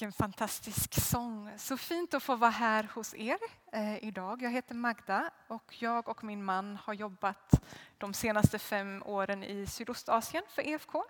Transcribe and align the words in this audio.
Vilken 0.00 0.12
fantastisk 0.12 0.94
sång. 0.94 1.50
Så 1.56 1.76
fint 1.76 2.14
att 2.14 2.22
få 2.22 2.36
vara 2.36 2.50
här 2.50 2.88
hos 2.94 3.14
er 3.14 3.38
eh, 3.72 4.04
idag. 4.04 4.42
Jag 4.42 4.50
heter 4.50 4.74
Magda 4.74 5.30
och 5.48 5.82
jag 5.82 6.08
och 6.08 6.24
min 6.24 6.44
man 6.44 6.78
har 6.84 6.94
jobbat 6.94 7.62
de 7.98 8.14
senaste 8.14 8.58
fem 8.58 9.02
åren 9.06 9.44
i 9.44 9.66
Sydostasien 9.66 10.44
för 10.48 10.62
EFK. 10.62 11.04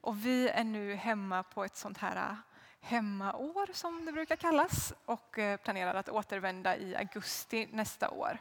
Och 0.00 0.26
vi 0.26 0.48
är 0.48 0.64
nu 0.64 0.94
hemma 0.94 1.42
på 1.42 1.64
ett 1.64 1.76
sånt 1.76 1.98
här 1.98 2.36
hemmaår 2.80 3.72
som 3.72 4.04
det 4.04 4.12
brukar 4.12 4.36
kallas 4.36 4.92
och 5.04 5.38
eh, 5.38 5.56
planerar 5.56 5.94
att 5.94 6.08
återvända 6.08 6.76
i 6.76 6.96
augusti 6.96 7.68
nästa 7.72 8.10
år. 8.10 8.38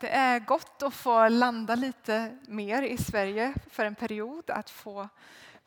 Det 0.00 0.10
är 0.10 0.40
gott 0.40 0.82
att 0.82 0.94
få 0.94 1.28
landa 1.28 1.74
lite 1.74 2.38
mer 2.48 2.82
i 2.82 2.98
Sverige 2.98 3.54
för 3.70 3.84
en 3.84 3.94
period, 3.94 4.50
att 4.50 4.70
få 4.70 5.08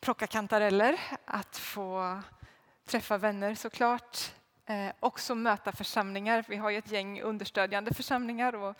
plocka 0.00 0.26
kantareller, 0.26 1.00
att 1.24 1.56
få 1.56 2.22
träffa 2.84 3.18
vänner 3.18 3.54
såklart. 3.54 4.32
Eh, 4.66 4.92
också 5.00 5.34
möta 5.34 5.72
församlingar. 5.72 6.44
Vi 6.48 6.56
har 6.56 6.70
ju 6.70 6.78
ett 6.78 6.90
gäng 6.90 7.20
understödjande 7.22 7.94
församlingar. 7.94 8.54
Och 8.54 8.76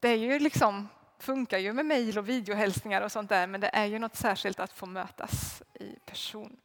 det 0.00 0.08
är 0.08 0.16
ju 0.16 0.38
liksom, 0.38 0.88
funkar 1.18 1.58
ju 1.58 1.72
med 1.72 1.86
mejl 1.86 2.18
och 2.18 2.28
videohälsningar 2.28 3.02
och 3.02 3.12
sånt 3.12 3.28
där 3.28 3.46
men 3.46 3.60
det 3.60 3.70
är 3.72 3.84
ju 3.84 3.98
något 3.98 4.16
särskilt 4.16 4.60
att 4.60 4.72
få 4.72 4.86
mötas 4.86 5.62
i 5.74 5.98
person. 6.06 6.56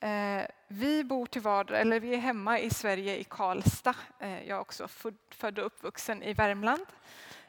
Eh, 0.00 0.42
vi 0.68 1.04
bor 1.04 1.26
till 1.26 1.42
vardag, 1.42 1.80
eller 1.80 2.00
vi 2.00 2.14
är 2.14 2.18
hemma 2.18 2.58
i 2.58 2.70
Sverige 2.70 3.16
i 3.16 3.24
Karlstad. 3.24 3.94
Eh, 4.18 4.48
jag 4.48 4.56
är 4.56 4.60
också 4.60 4.88
född 5.30 5.58
och 5.58 5.66
uppvuxen 5.66 6.22
i 6.22 6.32
Värmland. 6.32 6.86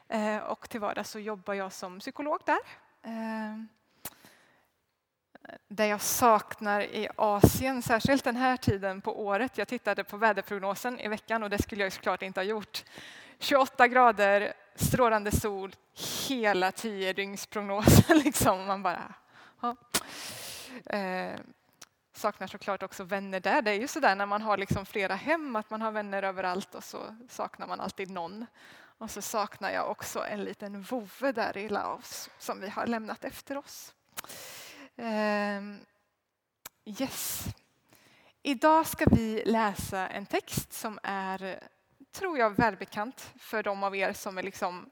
Eh, 0.08 0.36
och 0.36 0.68
till 0.68 0.80
vardags 0.80 1.10
så 1.10 1.18
jobbar 1.18 1.54
jag 1.54 1.72
som 1.72 2.00
psykolog 2.00 2.38
där. 2.44 2.60
Eh, 3.02 3.79
det 5.68 5.86
jag 5.86 6.00
saknar 6.00 6.80
i 6.80 7.08
Asien, 7.16 7.82
särskilt 7.82 8.24
den 8.24 8.36
här 8.36 8.56
tiden 8.56 9.00
på 9.00 9.24
året. 9.24 9.58
Jag 9.58 9.68
tittade 9.68 10.04
på 10.04 10.16
väderprognosen 10.16 11.00
i 11.00 11.08
veckan 11.08 11.42
och 11.42 11.50
det 11.50 11.62
skulle 11.62 11.82
jag 11.82 11.92
såklart 11.92 12.22
inte 12.22 12.40
ha 12.40 12.44
gjort. 12.44 12.84
28 13.38 13.88
grader, 13.88 14.52
strålande 14.74 15.30
sol, 15.30 15.74
hela 16.28 16.72
tiodygnsprognosen. 16.72 18.18
Liksom. 18.24 18.66
Man 18.66 18.82
bara, 18.82 19.14
ja. 19.60 19.76
eh, 20.96 21.40
saknar 22.12 22.46
såklart 22.46 22.82
också 22.82 23.04
vänner 23.04 23.40
där. 23.40 23.62
Det 23.62 23.70
är 23.70 23.80
ju 23.80 23.88
sådär 23.88 24.14
när 24.14 24.26
man 24.26 24.42
har 24.42 24.56
liksom 24.56 24.86
flera 24.86 25.14
hem, 25.14 25.56
att 25.56 25.70
man 25.70 25.82
har 25.82 25.92
vänner 25.92 26.22
överallt 26.22 26.74
och 26.74 26.84
så 26.84 27.16
saknar 27.28 27.66
man 27.66 27.80
alltid 27.80 28.10
någon. 28.10 28.46
Och 28.98 29.10
så 29.10 29.22
saknar 29.22 29.70
jag 29.70 29.90
också 29.90 30.24
en 30.24 30.44
liten 30.44 30.82
vovve 30.82 31.32
där 31.32 31.56
i 31.56 31.68
Laos 31.68 32.30
som 32.38 32.60
vi 32.60 32.68
har 32.68 32.86
lämnat 32.86 33.24
efter 33.24 33.56
oss. 33.56 33.94
Eh, 34.96 35.29
yes. 36.98 37.44
Idag 38.42 38.86
ska 38.86 39.04
vi 39.10 39.42
läsa 39.46 40.08
en 40.08 40.26
text 40.26 40.72
som 40.72 40.98
är, 41.02 41.60
tror 42.12 42.38
jag, 42.38 42.50
välbekant 42.50 43.32
för 43.38 43.62
de 43.62 43.82
av 43.82 43.96
er 43.96 44.12
som 44.12 44.38
är 44.38 44.42
liksom 44.42 44.90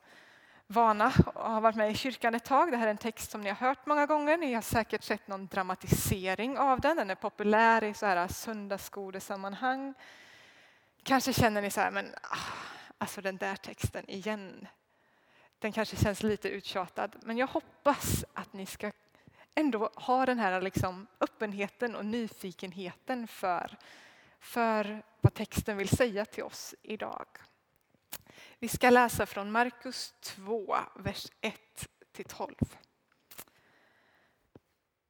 vana 0.67 1.13
och 1.35 1.51
har 1.51 1.61
varit 1.61 1.77
med 1.77 1.91
i 1.91 1.95
kyrkan 1.95 2.35
ett 2.35 2.45
tag. 2.45 2.71
Det 2.71 2.77
här 2.77 2.87
är 2.87 2.91
en 2.91 2.97
text 2.97 3.31
som 3.31 3.41
ni 3.41 3.49
har 3.49 3.57
hört 3.57 3.87
många 3.87 4.07
gånger. 4.07 4.37
Ni 4.37 4.55
har 4.55 4.63
säkert 4.63 5.03
sett 5.03 5.29
någon 5.29 5.47
dramatisering 5.47 6.59
av 6.59 6.81
den. 6.81 6.97
Den 6.97 7.11
är 7.11 7.15
populär 7.15 7.85
i 7.85 7.95
så 7.95 8.07
här 8.07 8.29
söndagsskolesammanhang. 8.29 9.95
Kanske 11.03 11.33
känner 11.33 11.63
ni 11.63 11.71
så 11.71 11.81
här, 11.81 11.91
men 11.91 12.15
ah, 12.23 12.37
alltså 12.99 13.21
den 13.21 13.37
där 13.37 13.57
texten 13.57 14.11
igen. 14.11 14.69
Den 15.59 15.73
kanske 15.73 15.97
känns 15.97 16.23
lite 16.23 16.49
uttjatad, 16.49 17.17
men 17.23 17.37
jag 17.37 17.47
hoppas 17.47 18.25
att 18.35 18.53
ni 18.53 18.67
ska 18.67 18.93
ändå 19.59 19.91
ha 19.95 20.27
den 20.27 20.39
här 20.39 20.61
liksom 20.61 21.07
öppenheten 21.21 21.97
och 21.97 22.07
nyfikenheten 22.07 23.27
för, 23.29 23.77
för 24.41 25.03
vad 25.21 25.35
texten 25.35 25.77
vill 25.77 25.89
säga 25.89 26.25
till 26.25 26.45
oss 26.45 26.75
idag. 26.83 27.27
Vi 28.59 28.69
ska 28.69 28.91
läsa 28.91 29.27
från 29.27 29.53
Markus 29.53 30.15
2, 30.21 30.77
vers 30.97 31.27
1 31.41 31.55
12. 32.29 32.55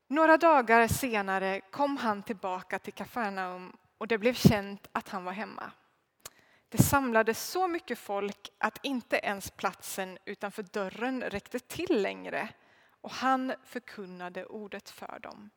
Några 0.06 0.36
dagar 0.36 0.88
senare 0.88 1.60
kom 1.60 1.96
han 1.96 2.22
tillbaka 2.22 2.78
till 2.78 2.92
Kafarnaum 2.92 3.76
och 3.98 4.08
det 4.08 4.18
blev 4.18 4.34
känt 4.34 4.88
att 4.92 5.08
han 5.08 5.24
var 5.24 5.32
hemma. 5.32 5.70
Det 6.68 6.78
samlades 6.78 7.42
så 7.50 7.68
mycket 7.68 7.98
folk 7.98 8.50
att 8.58 8.78
inte 8.82 9.16
ens 9.16 9.50
platsen 9.50 10.18
utanför 10.24 10.62
dörren 10.62 11.22
räckte 11.22 11.58
till 11.58 12.02
längre 12.02 12.48
och 13.00 13.10
han 13.10 13.54
förkunnade 13.64 14.46
ordet 14.46 14.90
för 14.90 15.18
dem. 15.18 15.50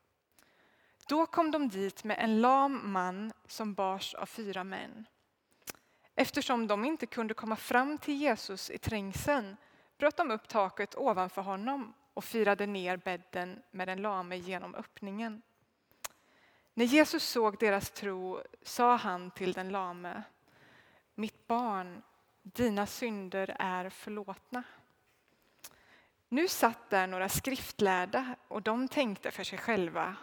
Då 1.08 1.26
kom 1.26 1.52
de 1.52 1.70
dit 1.70 2.04
med 2.04 2.18
en 2.20 2.42
lam 2.42 2.92
man 2.92 3.34
som 3.48 3.74
bars 3.74 4.14
av 4.14 4.26
fyra 4.26 4.64
män. 4.64 5.06
Eftersom 6.16 6.68
de 6.68 6.86
inte 6.86 7.06
kunde 7.06 7.34
komma 7.34 7.56
fram 7.56 7.98
till 7.98 8.16
Jesus 8.22 8.70
i 8.70 8.78
trängseln 8.78 9.58
bröt 9.98 10.18
de 10.18 10.32
upp 10.32 10.48
taket 10.48 10.96
ovanför 10.96 11.42
honom 11.42 11.94
och 12.14 12.24
firade 12.24 12.66
ner 12.66 12.98
bädden 12.98 13.64
med 13.72 13.88
den 13.88 14.02
lame 14.02 14.38
genom 14.38 14.76
öppningen. 14.76 15.42
När 16.74 16.86
Jesus 16.86 17.24
såg 17.24 17.60
deras 17.60 17.90
tro 17.90 18.42
sa 18.64 18.96
han 18.96 19.32
till 19.32 19.54
den 19.54 19.70
lame 19.70 20.24
Mitt 21.16 21.48
barn, 21.48 22.02
dina 22.42 22.86
synder 22.86 23.56
är 23.60 23.90
förlåtna. 23.90 24.64
Nu 26.34 26.48
satt 26.48 26.90
där 26.90 27.08
några 27.08 27.30
skriftlärda 27.30 28.36
och 28.48 28.62
de 28.62 28.88
tänkte 28.88 29.32
för 29.32 29.44
sig 29.44 29.60
själva, 29.60 30.16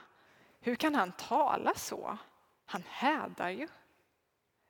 hur 0.60 0.74
kan 0.74 0.94
han 0.94 1.12
tala 1.12 1.74
så? 1.74 2.18
Han 2.64 2.84
hädar 2.88 3.48
ju. 3.48 3.68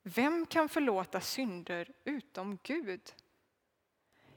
Vem 0.03 0.47
kan 0.47 0.69
förlåta 0.69 1.21
synder 1.21 1.89
utom 2.05 2.59
Gud? 2.63 3.01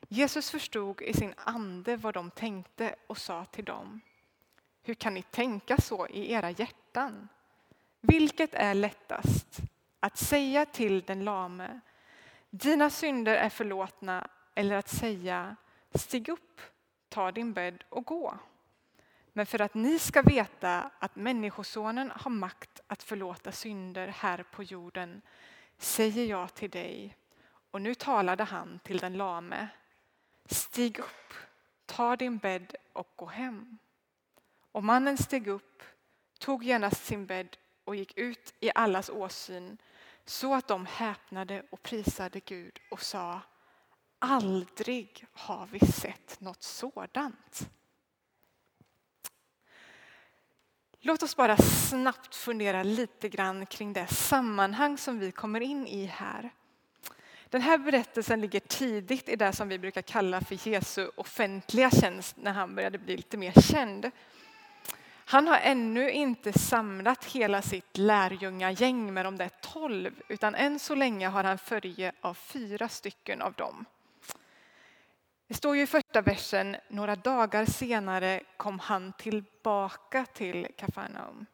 Jesus 0.08 0.52
förstod 0.52 1.02
i 1.02 1.14
sin 1.14 1.34
ande 1.38 1.96
vad 1.96 2.14
de 2.14 2.32
tänkte 2.32 2.96
och 3.08 3.18
sa 3.18 3.46
till 3.46 3.66
dem, 3.66 4.02
hur 4.84 4.94
kan 4.94 5.14
ni 5.14 5.24
tänka 5.24 5.78
så 5.78 6.08
i 6.08 6.32
era 6.32 6.52
hjärtan? 6.52 7.28
Vilket 8.02 8.54
är 8.54 8.74
lättast, 8.74 9.60
att 10.00 10.18
säga 10.18 10.66
till 10.66 11.02
den 11.02 11.24
lame, 11.24 11.80
dina 12.50 12.90
synder 12.90 13.36
är 13.36 13.50
förlåtna, 13.50 14.28
eller 14.56 14.76
att 14.76 14.90
säga, 14.90 15.56
stig 15.94 16.30
upp, 16.30 16.62
ta 17.12 17.32
din 17.32 17.54
bädd 17.54 17.84
och 17.90 18.06
gå. 18.06 18.38
Men 19.34 19.46
för 19.46 19.62
att 19.62 19.74
ni 19.74 20.00
ska 20.00 20.22
veta 20.22 20.92
att 21.00 21.16
Människosonen 21.16 22.12
har 22.16 22.32
makt 22.32 22.82
att 22.88 23.04
förlåta 23.04 23.52
synder 23.52 24.08
här 24.08 24.46
på 24.52 24.64
jorden 24.64 25.22
säger 25.78 26.26
jag 26.26 26.54
till 26.54 26.70
dig, 26.70 27.16
och 27.72 27.82
nu 27.82 27.96
talade 27.96 28.44
han 28.44 28.80
till 28.84 28.98
den 28.98 29.18
lame, 29.18 29.68
stig 30.46 31.00
upp, 31.00 31.34
ta 31.86 32.16
din 32.16 32.38
bädd 32.38 32.76
och 32.94 33.10
gå 33.16 33.26
hem. 33.26 33.78
Och 34.72 34.84
mannen 34.84 35.18
steg 35.18 35.48
upp, 35.48 35.84
tog 36.40 36.64
genast 36.64 37.06
sin 37.06 37.26
bädd 37.26 37.58
och 37.84 37.96
gick 37.96 38.18
ut 38.18 38.54
i 38.60 38.72
allas 38.76 39.10
åsyn 39.10 39.78
så 40.26 40.54
att 40.54 40.68
de 40.68 40.86
häpnade 40.86 41.64
och 41.70 41.84
prisade 41.84 42.40
Gud 42.40 42.80
och 42.92 43.02
sa 43.02 43.42
Aldrig 44.24 45.26
har 45.34 45.68
vi 45.72 45.80
sett 45.80 46.42
något 46.42 46.64
sådant. 46.64 47.70
Låt 51.00 51.24
oss 51.24 51.36
bara 51.36 51.58
snabbt 51.58 52.36
fundera 52.36 52.84
lite 52.84 53.30
grann 53.30 53.66
kring 53.66 53.94
det 53.94 54.08
sammanhang 54.08 54.98
som 54.98 55.20
vi 55.20 55.32
kommer 55.32 55.62
in 55.62 55.88
i 55.88 56.06
här. 56.06 56.54
Den 57.50 57.62
här 57.62 57.78
berättelsen 57.78 58.42
ligger 58.42 58.60
tidigt 58.60 59.30
i 59.30 59.36
det 59.36 59.54
som 59.54 59.70
vi 59.70 59.80
brukar 59.80 60.02
kalla 60.02 60.42
för 60.42 60.68
Jesu 60.68 61.10
offentliga 61.16 61.92
tjänst 61.92 62.36
när 62.38 62.52
han 62.52 62.76
började 62.76 62.98
bli 62.98 63.18
lite 63.18 63.38
mer 63.38 63.54
känd. 63.62 64.12
Han 65.26 65.48
har 65.48 65.58
ännu 65.58 66.12
inte 66.12 66.60
samlat 66.60 67.26
hela 67.26 67.62
sitt 67.62 67.98
lärjungagäng 67.98 69.14
med 69.14 69.26
de 69.26 69.38
där 69.38 69.52
tolv 69.62 70.22
utan 70.28 70.56
än 70.56 70.80
så 70.80 70.96
länge 70.96 71.28
har 71.28 71.44
han 71.44 71.58
följe 71.58 72.12
av 72.22 72.34
fyra 72.34 72.90
stycken 72.90 73.42
av 73.42 73.54
dem. 73.54 73.86
Det 75.52 75.56
står 75.58 75.76
ju 75.76 75.82
i 75.82 75.88
första 75.88 76.22
versen, 76.22 76.76
några 76.88 77.16
dagar 77.16 77.66
senare 77.66 78.42
kom 78.58 78.80
han 78.80 79.14
tillbaka 79.14 80.26
till 80.26 80.68
Kafarnaum. 80.78 81.46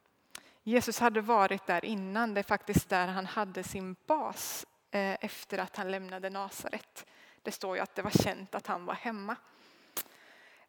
Jesus 0.64 1.00
hade 1.00 1.22
varit 1.22 1.66
där 1.66 1.86
innan, 1.86 2.34
det 2.34 2.42
är 2.42 2.44
faktiskt 2.44 2.90
där 2.90 3.08
han 3.08 3.26
hade 3.26 3.64
sin 3.64 3.96
bas 4.08 4.66
eh, 4.92 5.26
efter 5.26 5.58
att 5.58 5.76
han 5.76 5.92
lämnade 5.92 6.30
Nasaret. 6.30 7.06
Det 7.42 7.52
står 7.52 7.76
ju 7.76 7.82
att 7.82 7.96
det 7.96 8.02
var 8.02 8.12
känt 8.12 8.56
att 8.56 8.68
han 8.68 8.86
var 8.86 8.94
hemma. 8.94 9.36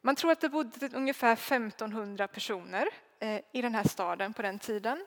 Man 0.01 0.15
tror 0.15 0.31
att 0.31 0.41
det 0.41 0.49
bodde 0.49 0.89
ungefär 0.93 1.33
1500 1.33 2.27
personer 2.27 2.87
eh, 3.19 3.41
i 3.51 3.61
den 3.61 3.75
här 3.75 3.87
staden 3.87 4.33
på 4.33 4.41
den 4.41 4.59
tiden. 4.59 5.05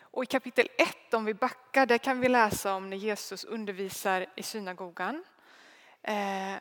Och 0.00 0.22
i 0.22 0.26
kapitel 0.26 0.68
1, 0.78 1.14
om 1.14 1.24
vi 1.24 1.34
backar, 1.34 1.86
där 1.86 1.98
kan 1.98 2.20
vi 2.20 2.28
läsa 2.28 2.74
om 2.74 2.90
när 2.90 2.96
Jesus 2.96 3.44
undervisar 3.44 4.26
i 4.36 4.42
synagogan. 4.42 5.24
Eh, 6.02 6.56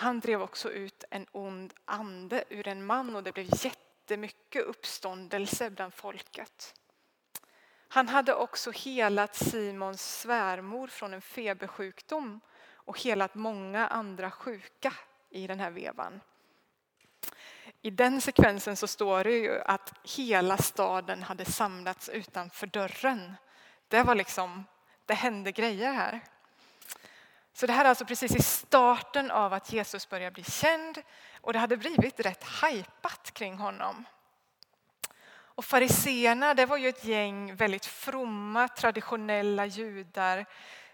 han 0.00 0.20
drev 0.20 0.42
också 0.42 0.70
ut 0.70 1.04
en 1.10 1.26
ond 1.32 1.74
ande 1.84 2.44
ur 2.48 2.68
en 2.68 2.86
man 2.86 3.16
och 3.16 3.22
det 3.22 3.32
blev 3.32 3.64
jättemycket 3.64 4.62
uppståndelse 4.62 5.70
bland 5.70 5.94
folket. 5.94 6.74
Han 7.88 8.08
hade 8.08 8.34
också 8.34 8.70
helat 8.70 9.34
Simons 9.34 10.20
svärmor 10.20 10.86
från 10.86 11.14
en 11.14 11.22
febersjukdom 11.22 12.40
och 12.72 13.00
helat 13.00 13.34
många 13.34 13.86
andra 13.86 14.30
sjuka 14.30 14.92
i 15.30 15.46
den 15.46 15.60
här 15.60 15.70
vevan. 15.70 16.20
I 17.82 17.90
den 17.90 18.20
sekvensen 18.20 18.76
så 18.76 18.86
står 18.86 19.24
det 19.24 19.36
ju 19.38 19.60
att 19.60 19.94
hela 20.16 20.56
staden 20.56 21.22
hade 21.22 21.44
samlats 21.44 22.08
utanför 22.08 22.66
dörren. 22.66 23.34
Det 23.88 24.02
var 24.02 24.14
liksom, 24.14 24.64
det 25.06 25.14
hände 25.14 25.52
grejer 25.52 25.92
här. 25.92 26.20
Så 27.52 27.66
det 27.66 27.72
här 27.72 27.84
är 27.84 27.88
alltså 27.88 28.04
precis 28.04 28.36
i 28.36 28.42
starten 28.42 29.30
av 29.30 29.52
att 29.52 29.72
Jesus 29.72 30.08
börjar 30.08 30.30
bli 30.30 30.44
känd 30.44 31.02
och 31.40 31.52
det 31.52 31.58
hade 31.58 31.76
blivit 31.76 32.20
rätt 32.20 32.44
hajpat 32.44 33.30
kring 33.34 33.58
honom. 33.58 34.04
Och 35.60 35.64
fariseerna, 35.64 36.54
det 36.54 36.66
var 36.66 36.76
ju 36.76 36.88
ett 36.88 37.04
gäng 37.04 37.54
väldigt 37.54 37.86
fromma, 37.86 38.68
traditionella 38.68 39.66
judar 39.66 40.46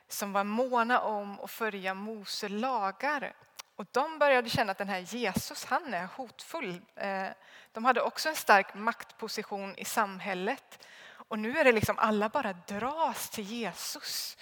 som 0.08 0.32
var 0.32 0.44
måna 0.44 1.00
om 1.00 1.41
att 1.41 1.50
följa 1.50 1.94
Mose 1.94 2.49
lagar. 2.49 3.32
Och 3.76 3.87
de 3.93 4.19
började 4.19 4.50
känna 4.50 4.73
att 4.73 4.79
den 4.79 4.88
här 4.88 4.99
Jesus, 4.99 5.64
han 5.64 5.94
är 5.94 6.06
hotfull. 6.06 6.81
Eh, 6.97 7.29
de 7.73 7.85
hade 7.85 8.00
också 8.00 8.29
en 8.29 8.37
stark 8.37 8.75
maktposition 8.75 9.75
i 9.76 9.85
samhället. 9.85 10.87
Och 11.06 11.38
nu 11.38 11.59
är 11.59 11.64
det 11.64 11.73
liksom 11.73 11.99
alla 11.99 12.29
bara 12.29 12.52
dras 12.52 13.31
till 13.31 13.44
Jesus. 13.44 14.37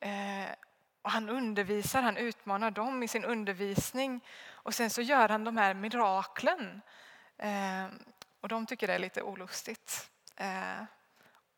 Eh, 0.00 0.44
och 1.06 1.12
han 1.12 1.28
undervisar, 1.28 2.02
han 2.02 2.16
utmanar 2.16 2.70
dem 2.70 3.02
i 3.02 3.08
sin 3.08 3.24
undervisning. 3.24 4.24
Och 4.50 4.74
sen 4.74 4.90
så 4.90 5.02
gör 5.02 5.28
han 5.28 5.44
de 5.44 5.56
här 5.56 5.74
miraklen. 5.74 6.82
Eh, 7.38 7.86
och 8.40 8.48
de 8.48 8.66
tycker 8.66 8.86
det 8.86 8.94
är 8.94 8.98
lite 8.98 9.22
olustigt. 9.22 10.10
Eh, 10.36 10.82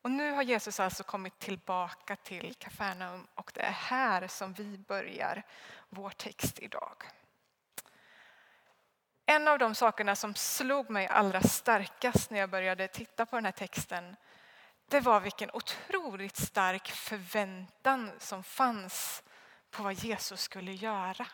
och 0.03 0.11
nu 0.11 0.33
har 0.33 0.43
Jesus 0.43 0.81
alltså 0.81 1.03
kommit 1.05 1.39
tillbaka 1.39 2.17
till 2.17 2.55
Kafarnaum 2.55 3.27
och 3.35 3.51
det 3.55 3.61
är 3.61 3.73
här 3.73 4.29
som 4.29 4.53
vi 4.53 4.79
börjar 4.79 5.43
vår 5.89 6.11
text 6.11 6.59
idag. 6.59 7.05
En 9.27 9.49
av 9.49 9.59
de 9.59 9.75
sakerna 9.75 10.17
som 10.17 10.35
slog 10.35 10.91
mig 10.91 11.07
allra 11.07 11.41
starkast 11.41 12.31
när 12.31 12.39
jag 12.39 12.51
började 12.51 12.89
titta 12.89 13.27
på 13.27 13.37
den 13.37 13.45
här 13.45 13.53
texten 13.53 14.17
det 14.89 15.01
var 15.01 15.21
vilken 15.21 15.51
otroligt 15.53 16.37
stark 16.37 16.89
förväntan 16.89 18.11
som 18.19 18.45
fanns 18.45 19.23
på 19.71 19.83
vad 19.83 19.93
Jesus 19.93 20.43
skulle 20.43 20.73
göra. 20.73 21.27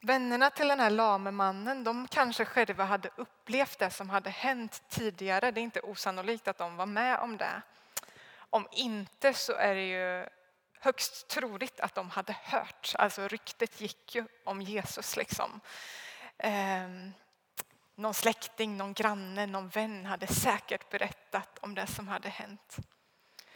Vännerna 0.00 0.50
till 0.50 0.68
den 0.68 0.80
här 0.80 0.90
lame 0.90 1.30
mannen, 1.30 1.84
de 1.84 2.08
kanske 2.08 2.44
själva 2.44 2.84
hade 2.84 3.10
upplevt 3.16 3.78
det 3.78 3.90
som 3.90 4.10
hade 4.10 4.30
hänt 4.30 4.82
tidigare. 4.88 5.50
Det 5.50 5.60
är 5.60 5.62
inte 5.62 5.80
osannolikt 5.80 6.48
att 6.48 6.58
de 6.58 6.76
var 6.76 6.86
med 6.86 7.18
om 7.18 7.36
det. 7.36 7.62
Om 8.50 8.68
inte 8.72 9.34
så 9.34 9.52
är 9.52 9.74
det 9.74 9.86
ju 9.86 10.26
högst 10.80 11.28
troligt 11.28 11.80
att 11.80 11.94
de 11.94 12.10
hade 12.10 12.36
hört. 12.42 12.94
Alltså 12.98 13.28
ryktet 13.28 13.80
gick 13.80 14.14
ju 14.14 14.26
om 14.44 14.62
Jesus. 14.62 15.16
Liksom. 15.16 15.60
Eh, 16.38 16.88
någon 17.94 18.14
släkting, 18.14 18.76
någon 18.76 18.92
granne, 18.92 19.46
någon 19.46 19.68
vän 19.68 20.06
hade 20.06 20.26
säkert 20.26 20.90
berättat 20.90 21.58
om 21.58 21.74
det 21.74 21.86
som 21.86 22.08
hade 22.08 22.28
hänt. 22.28 22.76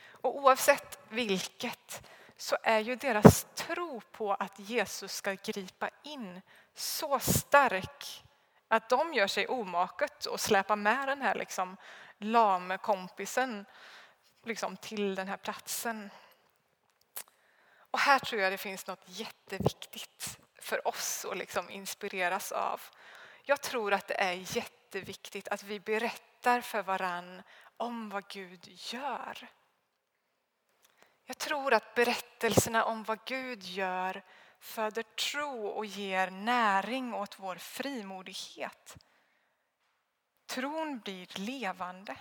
Och 0.04 0.36
oavsett 0.36 0.98
vilket 1.08 2.02
så 2.36 2.56
är 2.62 2.78
ju 2.78 2.96
deras 2.96 3.46
tro 3.54 4.00
på 4.00 4.34
att 4.34 4.58
Jesus 4.58 5.12
ska 5.12 5.34
gripa 5.34 5.90
in 6.02 6.42
så 6.74 7.18
stark 7.18 8.24
att 8.68 8.88
de 8.88 9.14
gör 9.14 9.26
sig 9.26 9.48
omaket 9.48 10.26
och 10.26 10.40
släpar 10.40 10.76
med 10.76 11.08
den 11.08 11.22
här 11.22 11.34
liksom 11.34 11.76
lame 12.18 12.78
kompisen 12.78 13.64
liksom 14.44 14.76
till 14.76 15.14
den 15.14 15.28
här 15.28 15.36
platsen. 15.36 16.10
Och 17.90 17.98
här 17.98 18.18
tror 18.18 18.40
jag 18.40 18.52
det 18.52 18.58
finns 18.58 18.86
något 18.86 19.04
jätteviktigt 19.06 20.38
för 20.58 20.88
oss 20.88 21.26
att 21.30 21.36
liksom 21.36 21.70
inspireras 21.70 22.52
av. 22.52 22.80
Jag 23.42 23.60
tror 23.60 23.92
att 23.92 24.08
det 24.08 24.20
är 24.20 24.56
jätteviktigt 24.56 25.48
att 25.48 25.62
vi 25.62 25.80
berättar 25.80 26.60
för 26.60 26.82
varann 26.82 27.42
om 27.76 28.10
vad 28.10 28.28
Gud 28.28 28.68
gör. 28.68 29.48
Jag 31.24 31.38
tror 31.38 31.74
att 31.74 31.94
berättelserna 31.94 32.84
om 32.84 33.02
vad 33.02 33.24
Gud 33.24 33.62
gör 33.62 34.22
föder 34.60 35.02
tro 35.02 35.66
och 35.66 35.86
ger 35.86 36.30
näring 36.30 37.14
åt 37.14 37.38
vår 37.38 37.56
frimodighet. 37.56 38.96
Tron 40.46 40.98
blir 40.98 41.38
levande. 41.38 42.16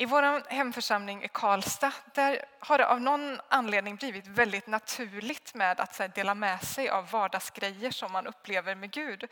I 0.00 0.06
vår 0.06 0.50
hemförsamling 0.50 1.24
i 1.24 1.28
Karlstad 1.28 1.92
där 2.14 2.44
har 2.58 2.78
det 2.78 2.86
av 2.86 3.00
någon 3.00 3.40
anledning 3.48 3.96
blivit 3.96 4.26
väldigt 4.26 4.66
naturligt 4.66 5.54
med 5.54 5.80
att 5.80 6.14
dela 6.14 6.34
med 6.34 6.62
sig 6.62 6.88
av 6.88 7.10
vardagsgrejer 7.10 7.90
som 7.90 8.12
man 8.12 8.26
upplever 8.26 8.74
med 8.74 8.90
Gud. 8.90 9.24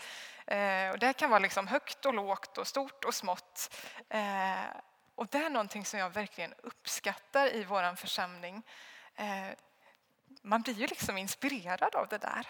Eh, 0.46 0.90
och 0.90 0.98
det 0.98 1.12
kan 1.12 1.30
vara 1.30 1.38
liksom 1.38 1.66
högt 1.66 2.06
och 2.06 2.14
lågt 2.14 2.58
och 2.58 2.66
stort 2.66 3.04
och 3.04 3.14
smått. 3.14 3.76
Eh, 4.08 4.64
och 5.16 5.26
det 5.30 5.38
är 5.38 5.50
någonting 5.50 5.84
som 5.84 6.00
jag 6.00 6.10
verkligen 6.10 6.54
uppskattar 6.62 7.54
i 7.54 7.64
vår 7.64 7.96
församling. 7.96 8.62
Eh, 9.14 9.48
man 10.42 10.62
blir 10.62 10.74
ju 10.74 10.86
liksom 10.86 11.18
inspirerad 11.18 11.94
av 11.94 12.08
det 12.08 12.18
där. 12.18 12.46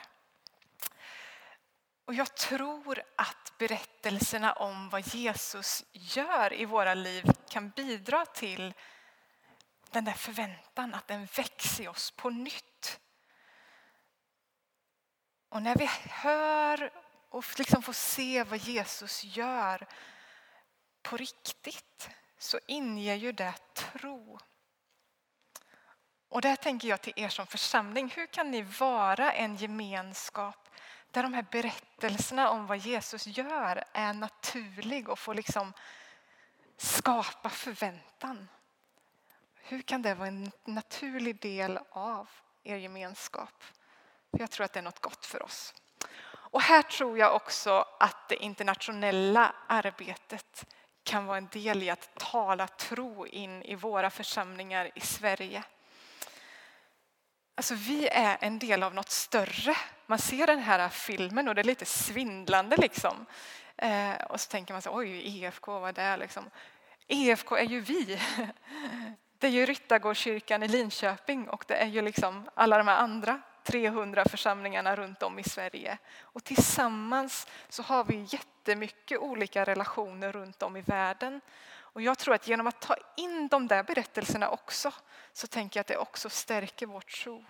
Och 2.05 2.15
jag 2.15 2.35
tror 2.35 3.03
att 3.17 3.53
berättelserna 3.59 4.53
om 4.53 4.89
vad 4.89 5.07
Jesus 5.07 5.85
gör 5.93 6.53
i 6.53 6.65
våra 6.65 6.95
liv 6.95 7.25
kan 7.49 7.71
bidra 7.71 8.27
till 8.27 8.75
den 9.91 10.05
där 10.05 10.13
förväntan, 10.13 10.95
att 10.95 11.09
den 11.09 11.27
växer 11.37 11.85
i 11.85 11.89
oss 11.89 12.11
på 12.11 12.31
nytt. 12.31 13.01
Och 15.49 15.63
när 15.63 15.77
vi 15.77 15.87
hör 16.11 16.93
och 17.29 17.45
liksom 17.59 17.83
får 17.83 17.93
se 17.93 18.45
vad 18.45 18.59
Jesus 18.59 19.25
gör 19.25 19.87
på 21.03 21.17
riktigt 21.17 22.11
så 22.39 22.59
inger 22.67 23.15
ju 23.15 23.33
det 23.33 23.55
tro. 23.75 24.39
Och 26.29 26.41
där 26.41 26.57
tänker 26.57 26.89
jag 26.89 27.01
till 27.01 27.13
er 27.17 27.29
som 27.29 27.47
församling, 27.47 28.13
hur 28.17 28.27
kan 28.27 28.51
ni 28.51 28.63
vara 28.63 29.33
en 29.33 29.57
gemenskap 29.57 30.69
där 31.11 31.23
de 31.23 31.35
här 31.35 31.47
berättelserna 31.51 32.51
om 32.51 32.67
vad 32.67 32.79
Jesus 32.79 33.27
gör 33.27 33.85
är 33.93 34.13
naturlig 34.13 35.09
och 35.09 35.19
får 35.19 35.35
liksom 35.35 35.73
skapa 36.77 37.49
förväntan? 37.49 38.49
Hur 39.55 39.83
kan 39.83 40.03
det 40.03 40.15
vara 40.15 40.29
en 40.29 40.51
naturlig 40.65 41.41
del 41.41 41.79
av 41.91 42.29
er 42.63 42.77
gemenskap? 42.77 43.65
jag 44.39 44.51
tror 44.51 44.65
att 44.65 44.73
det 44.73 44.81
är 44.81 44.85
något 44.85 45.01
gott 45.01 45.27
för 45.27 45.43
oss. 45.43 45.75
Och 46.29 46.63
här 46.63 46.83
tror 46.83 47.19
jag 47.19 47.35
också 47.35 47.85
att 48.01 48.29
det 48.29 48.37
internationella 48.37 49.55
arbetet 49.67 50.67
kan 51.07 51.27
vara 51.27 51.39
en 51.39 51.49
del 51.53 51.83
i 51.83 51.91
att 51.91 52.15
tala 52.15 52.67
tro 52.67 53.27
in 53.27 53.63
i 53.63 53.75
våra 53.75 54.11
församlingar 54.11 54.91
i 54.95 55.01
Sverige. 55.01 55.63
Alltså 57.55 57.75
vi 57.75 58.09
är 58.09 58.37
en 58.41 58.59
del 58.59 58.83
av 58.83 58.95
något 58.95 59.11
större. 59.11 59.77
Man 60.07 60.19
ser 60.19 60.47
den 60.47 60.59
här 60.59 60.89
filmen 60.89 61.49
och 61.49 61.55
det 61.55 61.63
är 61.63 61.65
lite 61.65 61.85
svindlande 61.85 62.77
liksom. 62.77 63.27
Eh, 63.77 64.15
och 64.15 64.41
så 64.41 64.51
tänker 64.51 64.75
man 64.75 64.83
så 64.83 64.97
oj, 64.97 65.43
EFK, 65.45 65.67
vad 65.67 65.99
är 65.99 66.11
det 66.11 66.17
liksom? 66.17 66.51
EFK 67.07 67.53
är 67.53 67.65
ju 67.65 67.81
vi. 67.81 68.21
Det 69.39 69.47
är 69.47 69.51
ju 69.51 69.67
Ryttargårdskyrkan 69.67 70.63
i 70.63 70.69
Linköping 70.69 71.49
och 71.49 71.65
det 71.69 71.75
är 71.75 71.87
ju 71.87 72.03
liksom 72.03 72.51
alla 72.55 72.79
de 72.79 72.89
här 72.89 72.97
andra 72.97 73.41
300 73.65 74.25
församlingarna 74.25 74.97
runt 74.97 75.23
om 75.23 75.39
i 75.39 75.45
Sverige. 75.45 75.99
Och 76.21 76.45
tillsammans 76.45 77.47
så 77.69 77.83
har 77.83 78.05
vi 78.05 78.27
jättemycket 78.69 79.19
olika 79.19 79.65
relationer 79.65 80.33
runt 80.33 80.63
om 80.63 80.77
i 80.77 80.81
världen. 80.81 81.41
Och 81.79 82.03
jag 82.03 82.19
tror 82.19 82.35
att 82.35 82.49
genom 82.49 82.67
att 82.67 82.81
ta 82.81 82.97
in 83.17 83.49
de 83.49 83.67
där 83.67 83.83
berättelserna 83.83 84.49
också 84.49 84.93
så 85.33 85.47
tänker 85.47 85.79
jag 85.79 85.83
att 85.83 85.87
det 85.87 85.97
också 85.97 86.31
stärker 86.31 86.87
vår 86.87 87.01
tro. 87.01 87.45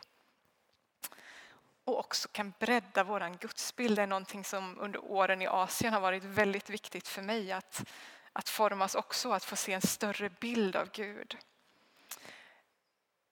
Och 1.85 1.99
också 1.99 2.29
kan 2.29 2.53
bredda 2.59 3.05
vår 3.05 3.39
gudsbild. 3.39 3.97
Det 3.97 4.03
är 4.03 4.07
någonting 4.07 4.45
som 4.45 4.79
under 4.81 5.05
åren 5.05 5.43
i 5.43 5.47
Asien 5.47 5.93
har 5.93 6.01
varit 6.01 6.25
väldigt 6.25 6.71
viktigt 6.71 7.09
för 7.09 7.23
mig 7.23 7.53
att, 7.53 7.85
att 8.33 8.49
formas 8.49 8.95
också, 8.95 9.33
att 9.33 9.45
få 9.45 9.57
se 9.57 9.73
en 9.73 9.83
större 9.83 10.31
bild 10.31 10.77
av 10.77 10.91
Gud. 10.91 11.37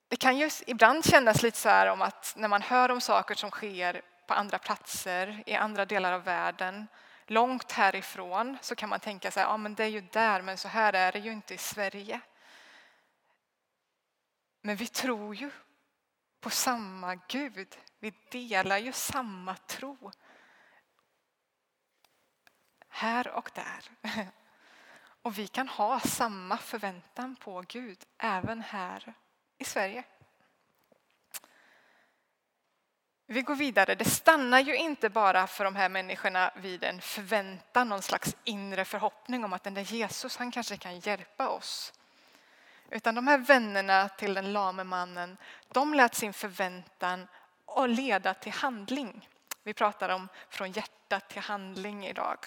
Det 0.08 0.16
kan 0.16 0.38
ju 0.38 0.50
ibland 0.66 1.04
kännas 1.04 1.42
lite 1.42 1.58
så 1.58 1.68
här 1.68 1.86
om 1.86 2.02
att 2.02 2.34
när 2.36 2.48
man 2.48 2.62
hör 2.62 2.88
om 2.88 3.00
saker 3.00 3.34
som 3.34 3.50
sker 3.50 4.02
på 4.26 4.34
andra 4.34 4.58
platser 4.58 5.42
i 5.46 5.54
andra 5.54 5.84
delar 5.84 6.12
av 6.12 6.24
världen 6.24 6.86
långt 7.26 7.72
härifrån 7.72 8.58
så 8.60 8.74
kan 8.74 8.88
man 8.88 9.00
tänka 9.00 9.30
sig 9.30 9.42
ja 9.42 9.56
men 9.56 9.74
det 9.74 9.84
är 9.84 9.88
ju 9.88 10.00
där 10.00 10.42
men 10.42 10.58
så 10.58 10.68
här 10.68 10.92
är 10.92 11.12
det 11.12 11.18
ju 11.18 11.32
inte 11.32 11.54
i 11.54 11.58
Sverige. 11.58 12.20
Men 14.60 14.76
vi 14.76 14.86
tror 14.86 15.34
ju 15.34 15.50
på 16.40 16.50
samma 16.50 17.14
Gud. 17.14 17.76
Vi 17.98 18.12
delar 18.30 18.78
ju 18.78 18.92
samma 18.92 19.56
tro. 19.56 20.10
Här 22.88 23.28
och 23.28 23.50
där. 23.54 23.90
Och 25.22 25.38
vi 25.38 25.46
kan 25.46 25.68
ha 25.68 26.00
samma 26.00 26.58
förväntan 26.58 27.36
på 27.36 27.64
Gud 27.68 28.04
även 28.18 28.60
här 28.60 29.14
i 29.58 29.64
Sverige. 29.64 30.04
Vi 33.34 33.42
går 33.42 33.54
vidare. 33.54 33.94
Det 33.94 34.04
stannar 34.04 34.60
ju 34.60 34.76
inte 34.76 35.08
bara 35.08 35.46
för 35.46 35.64
de 35.64 35.76
här 35.76 35.88
människorna 35.88 36.50
vid 36.56 36.84
en 36.84 37.00
förväntan, 37.00 37.88
någon 37.88 38.02
slags 38.02 38.36
inre 38.44 38.84
förhoppning 38.84 39.44
om 39.44 39.52
att 39.52 39.64
den 39.64 39.74
där 39.74 39.82
Jesus, 39.82 40.36
han 40.36 40.50
kanske 40.50 40.76
kan 40.76 40.98
hjälpa 40.98 41.48
oss. 41.48 41.92
Utan 42.90 43.14
de 43.14 43.26
här 43.26 43.38
vännerna 43.38 44.08
till 44.08 44.34
den 44.34 44.52
lame 44.52 44.84
mannen, 44.84 45.36
de 45.68 45.94
lät 45.94 46.14
sin 46.14 46.32
förväntan 46.32 47.26
och 47.64 47.88
leda 47.88 48.34
till 48.34 48.52
handling. 48.52 49.28
Vi 49.62 49.74
pratar 49.74 50.08
om 50.08 50.28
från 50.48 50.72
hjärta 50.72 51.20
till 51.20 51.42
handling 51.42 52.06
idag. 52.06 52.38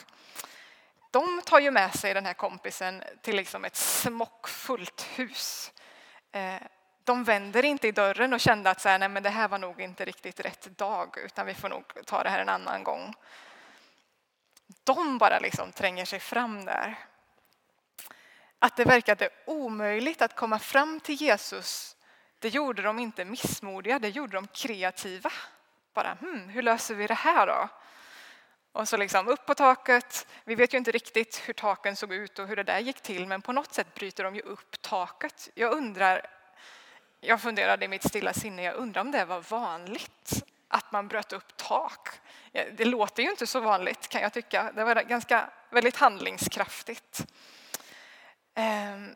De 1.11 1.41
tar 1.45 1.59
ju 1.59 1.71
med 1.71 1.95
sig 1.95 2.13
den 2.13 2.25
här 2.25 2.33
kompisen 2.33 3.03
till 3.21 3.35
liksom 3.35 3.65
ett 3.65 3.75
smockfullt 3.75 5.01
hus. 5.01 5.71
Eh, 6.31 6.61
de 7.07 7.23
vänder 7.23 7.65
inte 7.65 7.87
i 7.87 7.91
dörren 7.91 8.33
och 8.33 8.39
kände 8.39 8.69
att 8.69 8.81
så 8.81 8.89
här, 8.89 8.99
nej, 8.99 9.09
men 9.09 9.23
det 9.23 9.29
här 9.29 9.47
var 9.47 9.57
nog 9.57 9.81
inte 9.81 10.05
riktigt 10.05 10.39
rätt 10.39 10.77
dag 10.77 11.17
utan 11.17 11.45
vi 11.45 11.53
får 11.53 11.69
nog 11.69 11.83
ta 12.05 12.23
det 12.23 12.29
här 12.29 12.39
en 12.39 12.49
annan 12.49 12.83
gång. 12.83 13.13
De 14.83 15.17
bara 15.17 15.39
liksom 15.39 15.71
tränger 15.71 16.05
sig 16.05 16.19
fram 16.19 16.65
där. 16.65 16.95
Att 18.59 18.75
det 18.75 18.85
verkade 18.85 19.29
omöjligt 19.45 20.21
att 20.21 20.35
komma 20.35 20.59
fram 20.59 20.99
till 20.99 21.15
Jesus 21.15 21.97
det 22.39 22.49
gjorde 22.49 22.81
de 22.81 22.99
inte 22.99 23.25
missmodiga, 23.25 23.99
det 23.99 24.09
gjorde 24.09 24.37
de 24.37 24.47
kreativa. 24.47 25.31
Bara, 25.93 26.17
hmm, 26.21 26.49
hur 26.49 26.61
löser 26.61 26.95
vi 26.95 27.07
det 27.07 27.13
här 27.13 27.47
då? 27.47 27.69
Och 28.71 28.89
så 28.89 28.97
liksom 28.97 29.27
upp 29.27 29.45
på 29.45 29.55
taket. 29.55 30.27
Vi 30.43 30.55
vet 30.55 30.73
ju 30.73 30.77
inte 30.77 30.91
riktigt 30.91 31.41
hur 31.45 31.53
taken 31.53 31.95
såg 31.95 32.13
ut 32.13 32.39
och 32.39 32.47
hur 32.47 32.55
det 32.55 32.63
där 32.63 32.79
gick 32.79 33.01
till, 33.01 33.27
men 33.27 33.41
på 33.41 33.51
något 33.51 33.73
sätt 33.73 33.93
bryter 33.93 34.23
de 34.23 34.35
ju 34.35 34.41
upp 34.41 34.81
taket. 34.81 35.49
Jag 35.53 35.73
undrar, 35.73 36.36
jag 37.19 37.41
funderade 37.41 37.85
i 37.85 37.87
mitt 37.87 38.03
stilla 38.03 38.33
sinne, 38.33 38.63
jag 38.63 38.75
undrar 38.75 39.01
om 39.01 39.11
det 39.11 39.25
var 39.25 39.39
vanligt 39.39 40.43
att 40.67 40.91
man 40.91 41.07
bröt 41.07 41.33
upp 41.33 41.57
tak. 41.57 42.09
Det 42.51 42.85
låter 42.85 43.23
ju 43.23 43.29
inte 43.29 43.47
så 43.47 43.59
vanligt 43.59 44.07
kan 44.07 44.21
jag 44.21 44.33
tycka. 44.33 44.71
Det 44.75 44.83
var 44.83 44.95
ganska 44.95 45.49
väldigt 45.69 45.95
handlingskraftigt. 45.95 47.25
Ehm, 48.55 49.15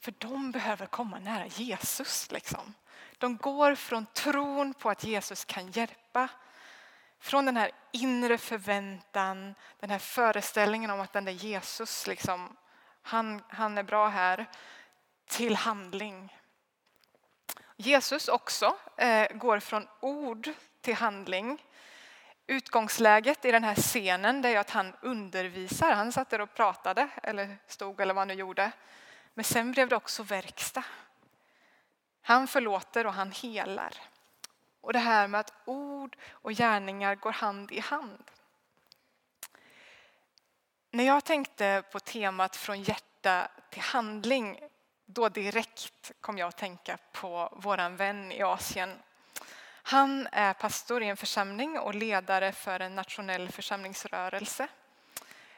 för 0.00 0.14
de 0.18 0.50
behöver 0.50 0.86
komma 0.86 1.18
nära 1.18 1.46
Jesus. 1.46 2.30
Liksom. 2.30 2.74
De 3.18 3.36
går 3.36 3.74
från 3.74 4.06
tron 4.06 4.74
på 4.74 4.90
att 4.90 5.04
Jesus 5.04 5.44
kan 5.44 5.70
hjälpa, 5.70 6.28
från 7.20 7.46
den 7.46 7.56
här 7.56 7.70
inre 7.92 8.38
förväntan, 8.38 9.54
den 9.80 9.90
här 9.90 9.98
föreställningen 9.98 10.90
om 10.90 11.00
att 11.00 11.12
den 11.12 11.24
där 11.24 11.32
Jesus, 11.32 12.06
liksom, 12.06 12.56
han, 13.02 13.42
han 13.48 13.78
är 13.78 13.82
bra 13.82 14.08
här, 14.08 14.46
till 15.34 15.56
handling. 15.56 16.38
Jesus 17.76 18.28
också 18.28 18.76
eh, 18.96 19.36
går 19.36 19.60
från 19.60 19.88
ord 20.00 20.50
till 20.80 20.94
handling. 20.94 21.62
Utgångsläget 22.46 23.44
i 23.44 23.50
den 23.50 23.64
här 23.64 23.74
scenen 23.74 24.42
det 24.42 24.48
är 24.48 24.58
att 24.58 24.70
han 24.70 24.96
undervisar. 25.02 25.92
Han 25.92 26.12
satt 26.12 26.30
där 26.30 26.40
och 26.40 26.54
pratade, 26.54 27.08
eller 27.22 27.56
stod 27.66 28.00
eller 28.00 28.14
vad 28.14 28.20
han 28.20 28.28
nu 28.28 28.34
gjorde. 28.34 28.72
Men 29.34 29.44
sen 29.44 29.72
blev 29.72 29.88
det 29.88 29.96
också 29.96 30.22
verkstad. 30.22 30.84
Han 32.22 32.48
förlåter 32.48 33.06
och 33.06 33.14
han 33.14 33.32
helar. 33.32 33.94
Och 34.80 34.92
det 34.92 34.98
här 34.98 35.28
med 35.28 35.40
att 35.40 35.52
ord 35.64 36.16
och 36.30 36.52
gärningar 36.52 37.14
går 37.14 37.32
hand 37.32 37.72
i 37.72 37.80
hand. 37.80 38.30
När 40.90 41.04
jag 41.04 41.24
tänkte 41.24 41.82
på 41.92 42.00
temat 42.00 42.56
från 42.56 42.82
hjärta 42.82 43.48
till 43.70 43.82
handling 43.82 44.60
då 45.06 45.28
direkt 45.28 46.12
kom 46.20 46.38
jag 46.38 46.48
att 46.48 46.56
tänka 46.56 46.98
på 47.12 47.48
vår 47.56 47.96
vän 47.96 48.32
i 48.32 48.42
Asien. 48.42 48.98
Han 49.82 50.28
är 50.32 50.52
pastor 50.52 51.02
i 51.02 51.06
en 51.06 51.16
församling 51.16 51.78
och 51.78 51.94
ledare 51.94 52.52
för 52.52 52.80
en 52.80 52.94
nationell 52.94 53.48
församlingsrörelse. 53.48 54.68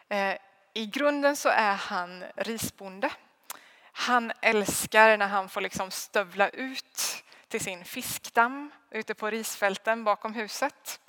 Eh, 0.08 0.36
I 0.72 0.86
grunden 0.86 1.36
så 1.36 1.48
är 1.48 1.74
han 1.74 2.24
risbonde 2.36 3.10
han 3.98 4.32
älskar 4.40 5.16
när 5.16 5.26
han 5.26 5.48
får 5.48 5.60
liksom 5.60 5.90
stövla 5.90 6.48
ut 6.48 7.24
till 7.48 7.60
sin 7.60 7.84
fiskdamm 7.84 8.70
ute 8.90 9.14
på 9.14 9.30
risfälten 9.30 10.04
bakom 10.04 10.34
huset. 10.34 11.00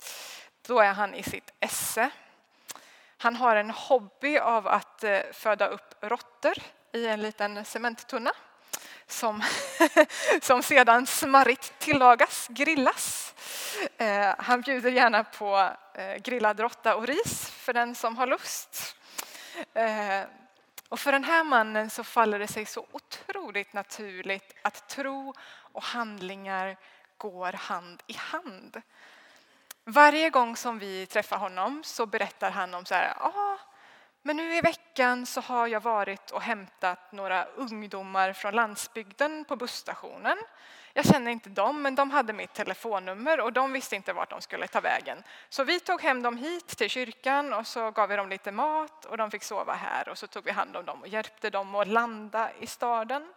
Då 0.66 0.80
är 0.80 0.92
han 0.92 1.14
i 1.14 1.22
sitt 1.22 1.52
esse. 1.60 2.10
Han 3.18 3.36
har 3.36 3.56
en 3.56 3.70
hobby 3.70 4.38
av 4.38 4.68
att 4.68 5.04
eh, 5.04 5.20
föda 5.32 5.66
upp 5.66 5.94
råttor 6.00 6.54
i 6.92 7.06
en 7.06 7.22
liten 7.22 7.64
cementtunna 7.64 8.32
som, 9.06 9.42
som 10.42 10.62
sedan 10.62 11.06
smarrigt 11.06 11.78
tillagas, 11.78 12.46
grillas. 12.50 13.34
Eh, 13.96 14.34
han 14.38 14.60
bjuder 14.60 14.90
gärna 14.90 15.24
på 15.24 15.70
eh, 15.94 16.14
grillad 16.16 16.60
råtta 16.60 16.96
och 16.96 17.06
ris 17.06 17.50
för 17.50 17.72
den 17.72 17.94
som 17.94 18.16
har 18.16 18.26
lust. 18.26 18.96
Eh, 19.74 20.22
och 20.88 21.00
för 21.00 21.12
den 21.12 21.24
här 21.24 21.44
mannen 21.44 21.90
så 21.90 22.04
faller 22.04 22.38
det 22.38 22.48
sig 22.48 22.66
så 22.66 22.86
otroligt 22.92 23.72
naturligt 23.72 24.54
att 24.62 24.88
tro 24.88 25.34
och 25.72 25.82
handlingar 25.82 26.76
går 27.16 27.52
hand 27.52 28.02
i 28.06 28.16
hand. 28.16 28.82
Varje 29.84 30.30
gång 30.30 30.56
som 30.56 30.78
vi 30.78 31.06
träffar 31.06 31.36
honom 31.36 31.82
så 31.84 32.06
berättar 32.06 32.50
han 32.50 32.74
om 32.74 32.84
så 32.84 32.94
här, 32.94 33.14
ah, 33.20 33.58
men 34.28 34.36
nu 34.36 34.56
i 34.56 34.60
veckan 34.60 35.26
så 35.26 35.40
har 35.40 35.66
jag 35.66 35.80
varit 35.80 36.30
och 36.30 36.42
hämtat 36.42 37.12
några 37.12 37.44
ungdomar 37.44 38.32
från 38.32 38.54
landsbygden 38.54 39.44
på 39.44 39.56
busstationen. 39.56 40.38
Jag 40.92 41.06
känner 41.06 41.30
inte 41.30 41.50
dem, 41.50 41.82
men 41.82 41.94
de 41.94 42.10
hade 42.10 42.32
mitt 42.32 42.54
telefonnummer 42.54 43.40
och 43.40 43.52
de 43.52 43.72
visste 43.72 43.96
inte 43.96 44.12
vart 44.12 44.30
de 44.30 44.40
skulle 44.40 44.66
ta 44.66 44.80
vägen. 44.80 45.22
Så 45.48 45.64
vi 45.64 45.80
tog 45.80 46.00
hem 46.02 46.22
dem 46.22 46.36
hit 46.36 46.66
till 46.66 46.90
kyrkan 46.90 47.52
och 47.52 47.66
så 47.66 47.90
gav 47.90 48.08
vi 48.08 48.16
dem 48.16 48.28
lite 48.28 48.52
mat 48.52 49.04
och 49.04 49.16
de 49.16 49.30
fick 49.30 49.42
sova 49.42 49.72
här 49.72 50.08
och 50.08 50.18
så 50.18 50.26
tog 50.26 50.44
vi 50.44 50.50
hand 50.50 50.76
om 50.76 50.84
dem 50.84 51.00
och 51.00 51.08
hjälpte 51.08 51.50
dem 51.50 51.74
att 51.74 51.88
landa 51.88 52.50
i 52.60 52.66
staden. 52.66 53.32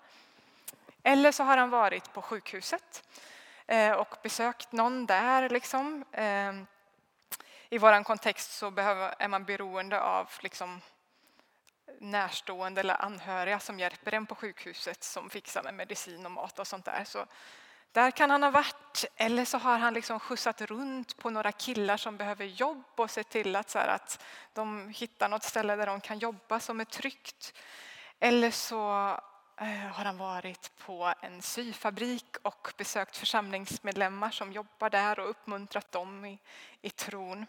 Eller 1.03 1.31
så 1.31 1.43
har 1.43 1.57
han 1.57 1.69
varit 1.69 2.13
på 2.13 2.21
sjukhuset 2.21 3.03
eh, 3.67 3.91
och 3.91 4.15
besökt 4.23 4.71
någon 4.71 5.05
där. 5.05 5.49
Liksom. 5.49 6.05
Ehm, 6.11 6.65
i 7.73 7.77
vår 7.77 8.03
kontext 8.03 8.51
så 8.51 8.67
är 9.19 9.27
man 9.27 9.43
beroende 9.43 10.01
av 10.01 10.29
liksom 10.39 10.81
närstående 11.99 12.81
eller 12.81 13.01
anhöriga 13.01 13.59
som 13.59 13.79
hjälper 13.79 14.13
en 14.13 14.25
på 14.25 14.35
sjukhuset 14.35 15.03
som 15.03 15.29
fixar 15.29 15.63
med 15.63 15.73
medicin 15.73 16.25
och 16.25 16.31
mat 16.31 16.59
och 16.59 16.67
sånt 16.67 16.85
där. 16.85 17.03
Så 17.03 17.25
där 17.91 18.11
kan 18.11 18.29
han 18.29 18.43
ha 18.43 18.51
varit. 18.51 19.05
Eller 19.15 19.45
så 19.45 19.57
har 19.57 19.77
han 19.77 19.93
liksom 19.93 20.19
skjutsat 20.19 20.61
runt 20.61 21.17
på 21.17 21.29
några 21.29 21.51
killar 21.51 21.97
som 21.97 22.17
behöver 22.17 22.45
jobb 22.45 22.83
och 22.95 23.11
sett 23.11 23.29
till 23.29 23.55
att, 23.55 23.69
så 23.69 23.79
att 23.79 24.23
de 24.53 24.89
hittar 24.89 25.29
något 25.29 25.43
ställe 25.43 25.75
där 25.75 25.85
de 25.85 26.01
kan 26.01 26.19
jobba 26.19 26.59
som 26.59 26.79
är 26.79 26.85
tryggt. 26.85 27.53
Eller 28.19 28.51
så 28.51 29.09
eh, 29.57 29.67
har 29.67 30.05
han 30.05 30.17
varit 30.17 30.71
på 30.77 31.13
en 31.21 31.41
syfabrik 31.41 32.35
och 32.41 32.73
besökt 32.77 33.17
församlingsmedlemmar 33.17 34.29
som 34.29 34.51
jobbar 34.51 34.89
där 34.89 35.19
och 35.19 35.29
uppmuntrat 35.29 35.91
dem 35.91 36.25
i, 36.25 36.39
i 36.81 36.89
tron. 36.89 37.45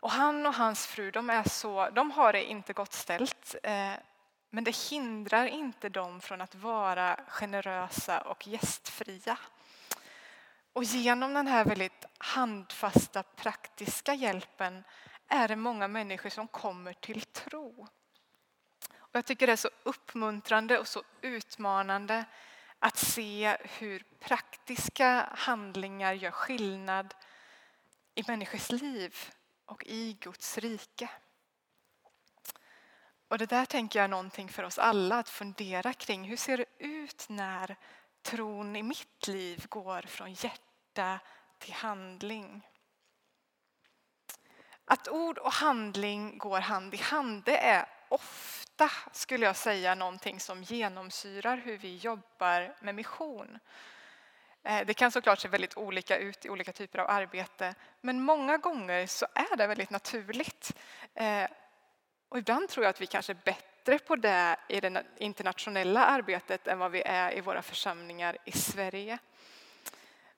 Och 0.00 0.10
han 0.10 0.46
och 0.46 0.54
hans 0.54 0.86
fru 0.86 1.10
de 1.10 1.30
är 1.30 1.48
så, 1.48 1.90
de 1.90 2.10
har 2.10 2.32
det 2.32 2.44
inte 2.44 2.72
gott 2.72 2.92
ställt. 2.92 3.54
Eh, 3.62 3.92
men 4.50 4.64
det 4.64 4.76
hindrar 4.76 5.46
inte 5.46 5.88
dem 5.88 6.20
från 6.20 6.40
att 6.40 6.54
vara 6.54 7.20
generösa 7.28 8.20
och 8.20 8.46
gästfria. 8.46 9.38
Och 10.72 10.84
genom 10.84 11.34
den 11.34 11.46
här 11.46 11.64
väldigt 11.64 12.04
handfasta, 12.18 13.22
praktiska 13.22 14.14
hjälpen 14.14 14.84
är 15.28 15.48
det 15.48 15.56
många 15.56 15.88
människor 15.88 16.30
som 16.30 16.48
kommer 16.48 16.92
till 16.92 17.22
tro. 17.22 17.88
Och 18.98 19.16
jag 19.16 19.24
tycker 19.24 19.46
det 19.46 19.52
är 19.52 19.56
så 19.56 19.70
uppmuntrande 19.82 20.78
och 20.78 20.88
så 20.88 21.02
utmanande 21.20 22.24
att 22.78 22.96
se 22.96 23.56
hur 23.60 24.02
praktiska 24.20 25.28
handlingar 25.32 26.12
gör 26.12 26.30
skillnad 26.30 27.14
i 28.14 28.24
människors 28.26 28.70
liv 28.70 29.16
och 29.68 29.84
i 29.86 30.12
Guds 30.20 30.58
rike. 30.58 31.08
Och 33.28 33.38
det 33.38 33.46
där 33.46 33.64
tänker 33.64 33.98
jag 33.98 34.04
är 34.04 34.08
någonting 34.08 34.48
för 34.48 34.62
oss 34.62 34.78
alla 34.78 35.18
att 35.18 35.28
fundera 35.28 35.92
kring. 35.92 36.24
Hur 36.24 36.36
ser 36.36 36.56
det 36.56 36.64
ut 36.78 37.26
när 37.28 37.76
tron 38.22 38.76
i 38.76 38.82
mitt 38.82 39.26
liv 39.26 39.66
går 39.68 40.02
från 40.02 40.32
hjärta 40.32 41.20
till 41.58 41.72
handling? 41.72 42.68
Att 44.84 45.08
ord 45.08 45.38
och 45.38 45.52
handling 45.52 46.38
går 46.38 46.60
hand 46.60 46.94
i 46.94 46.96
hand, 46.96 47.42
det 47.44 47.58
är 47.58 47.88
ofta, 48.08 48.90
skulle 49.12 49.46
jag 49.46 49.56
säga, 49.56 49.94
någonting 49.94 50.40
som 50.40 50.62
genomsyrar 50.62 51.56
hur 51.56 51.78
vi 51.78 51.96
jobbar 51.96 52.74
med 52.80 52.94
mission. 52.94 53.58
Eh, 54.62 54.86
det 54.86 54.94
kan 54.94 55.10
såklart 55.10 55.40
se 55.40 55.48
väldigt 55.48 55.76
olika 55.76 56.18
ut 56.18 56.44
i 56.44 56.50
olika 56.50 56.72
typer 56.72 56.98
av 56.98 57.10
arbete, 57.10 57.74
men 58.00 58.22
många 58.22 58.56
gånger 58.56 59.06
så 59.06 59.26
är 59.34 59.56
det 59.56 59.66
väldigt 59.66 59.90
naturligt. 59.90 60.76
Eh, 61.14 61.44
och 62.28 62.38
ibland 62.38 62.68
tror 62.68 62.84
jag 62.84 62.90
att 62.90 63.00
vi 63.00 63.06
kanske 63.06 63.32
är 63.32 63.38
bättre 63.44 63.98
på 63.98 64.16
det 64.16 64.56
i 64.68 64.80
det 64.80 65.04
internationella 65.18 66.06
arbetet 66.06 66.66
än 66.66 66.78
vad 66.78 66.90
vi 66.90 67.02
är 67.02 67.36
i 67.36 67.40
våra 67.40 67.62
församlingar 67.62 68.36
i 68.44 68.52
Sverige. 68.52 69.18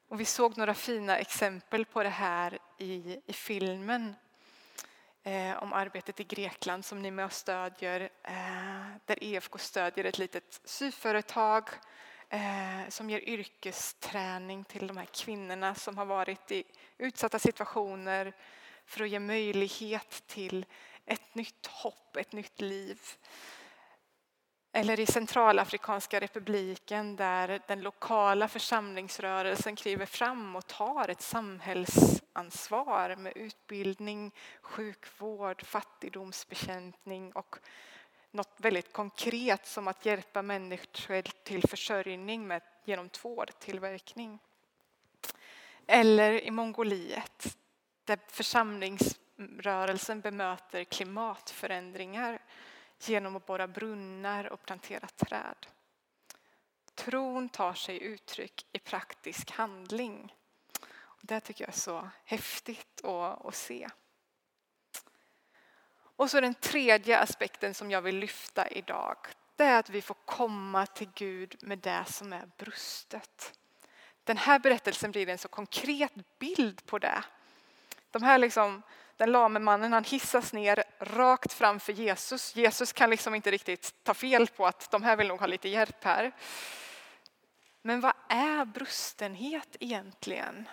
Och 0.09 0.21
vi 0.21 0.25
såg 0.25 0.57
några 0.57 0.75
fina 0.75 1.19
exempel 1.19 1.85
på 1.85 2.03
det 2.03 2.09
här 2.09 2.59
i, 2.79 3.21
i 3.27 3.33
filmen 3.33 4.15
eh, 5.23 5.63
om 5.63 5.73
arbetet 5.73 6.21
i 6.21 6.25
Grekland 6.25 6.85
som 6.85 7.03
ni 7.03 7.11
med 7.11 7.25
och 7.25 7.33
stödjer, 7.33 8.01
eh, 8.23 8.97
där 9.05 9.25
EFK 9.25 9.59
stödjer 9.59 10.05
ett 10.05 10.19
litet 10.19 10.61
syföretag 10.65 11.69
eh, 12.31 12.89
som 12.89 13.11
ger 13.11 13.29
yrkesträning 13.29 14.65
till 14.65 14.87
de 14.87 14.97
här 14.97 15.07
kvinnorna 15.07 15.75
som 15.75 15.99
har 15.99 16.05
varit 16.05 16.53
i 16.53 16.65
utsatta 16.99 17.39
situationer 17.39 18.33
för 18.85 19.05
att 19.05 19.11
ge 19.11 19.19
möjlighet 19.19 20.23
till 20.27 20.67
ett 21.07 21.35
nytt 21.35 21.67
hopp, 21.67 22.17
ett 22.17 22.33
nytt 22.33 22.61
liv. 22.61 23.01
Eller 24.73 25.01
i 25.01 25.07
Centralafrikanska 25.07 26.21
republiken 26.21 27.17
där 27.17 27.61
den 27.67 27.81
lokala 27.81 28.49
församlingsrörelsen 28.49 29.77
kliver 29.77 30.07
fram 30.07 30.57
och 30.57 30.67
tar 30.67 31.09
ett 31.09 31.23
samhällsansvar 31.23 33.17
med 33.17 33.33
utbildning, 33.37 34.35
sjukvård, 34.63 35.63
fattigdomsbekämpning 35.67 37.33
och 37.33 37.57
något 38.31 38.55
väldigt 38.57 38.93
konkret 38.93 39.67
som 39.67 39.89
att 39.89 40.07
hjälpa 40.07 40.43
människor 40.43 41.23
till 41.23 41.69
försörjning 41.69 42.47
med, 42.47 42.63
genom 42.85 43.09
tvårtillverkning. 43.09 44.39
Eller 45.87 46.41
i 46.41 46.51
Mongoliet 46.51 47.57
där 48.05 48.19
församlingsrörelsen 48.27 50.21
bemöter 50.21 50.85
klimatförändringar 50.85 52.39
genom 52.99 53.37
att 53.37 53.47
borra 53.47 53.69
brunnar 53.69 54.53
och 54.53 54.63
plantera 54.63 55.07
träd. 55.07 55.67
Tron 56.95 57.49
tar 57.49 57.75
sig 57.75 58.03
uttryck 58.03 58.67
i 58.73 58.79
praktisk 58.79 59.51
handling. 59.51 60.35
Det 61.21 61.41
tycker 61.41 61.65
jag 61.65 61.69
är 61.69 61.79
så 61.79 62.09
häftigt 62.25 63.05
att, 63.05 63.55
se. 63.55 63.89
Och 66.21 66.31
så 66.31 66.41
den 66.41 66.55
tredje 66.55 67.19
aspekten 67.19 67.75
som 67.75 67.91
jag 67.91 68.03
vill 68.03 68.17
lyfta 68.19 68.69
idag. 68.69 69.17
Det 69.57 69.65
är 69.65 69.79
att 69.79 69.91
vi 69.91 70.03
får 70.03 70.17
komma 70.25 70.87
till 70.87 71.09
Gud 71.15 71.57
med 71.61 71.79
det 71.79 72.05
som 72.07 72.33
är 72.33 72.49
brustet. 72.59 73.53
Den 74.25 74.37
här 74.37 74.59
berättelsen 74.59 75.11
blir 75.11 75.29
en 75.29 75.39
så 75.39 75.49
konkret 75.49 76.13
bild 76.39 76.87
på 76.87 76.99
det. 76.99 77.23
De 78.11 78.23
här 78.23 78.39
liksom 78.39 78.83
den 79.17 79.33
lame 79.33 79.59
mannen 79.59 79.93
han 79.93 80.05
hissas 80.05 80.53
ner 80.53 80.85
rakt 80.99 81.53
framför 81.53 81.93
Jesus. 81.93 82.57
Jesus 82.57 82.93
kan 82.93 83.11
liksom 83.11 83.35
inte 83.35 83.51
riktigt 83.51 83.95
ta 84.03 84.15
fel 84.15 84.47
på 84.47 84.67
att 84.67 84.91
de 84.91 85.03
här 85.03 85.17
vill 85.17 85.29
nog 85.29 85.41
ha 85.41 85.47
lite 85.47 85.69
hjälp 85.69 86.05
här. 86.05 86.33
Men 87.83 88.01
vad 88.01 88.15
är 88.29 88.65
brustenhet 88.65 89.77
egentligen? 89.81 90.69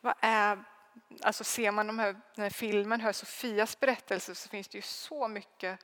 Vad 0.00 0.14
är, 0.20 0.64
alltså 1.22 1.44
ser 1.44 1.70
man 1.70 1.86
de 1.86 1.98
här, 1.98 2.12
den 2.34 2.42
här 2.42 2.50
filmen, 2.50 3.00
hör 3.00 3.12
Sofias 3.12 3.80
berättelse 3.80 4.34
så 4.34 4.48
finns 4.48 4.68
det 4.68 4.78
ju 4.78 4.82
så 4.82 5.28
mycket 5.28 5.78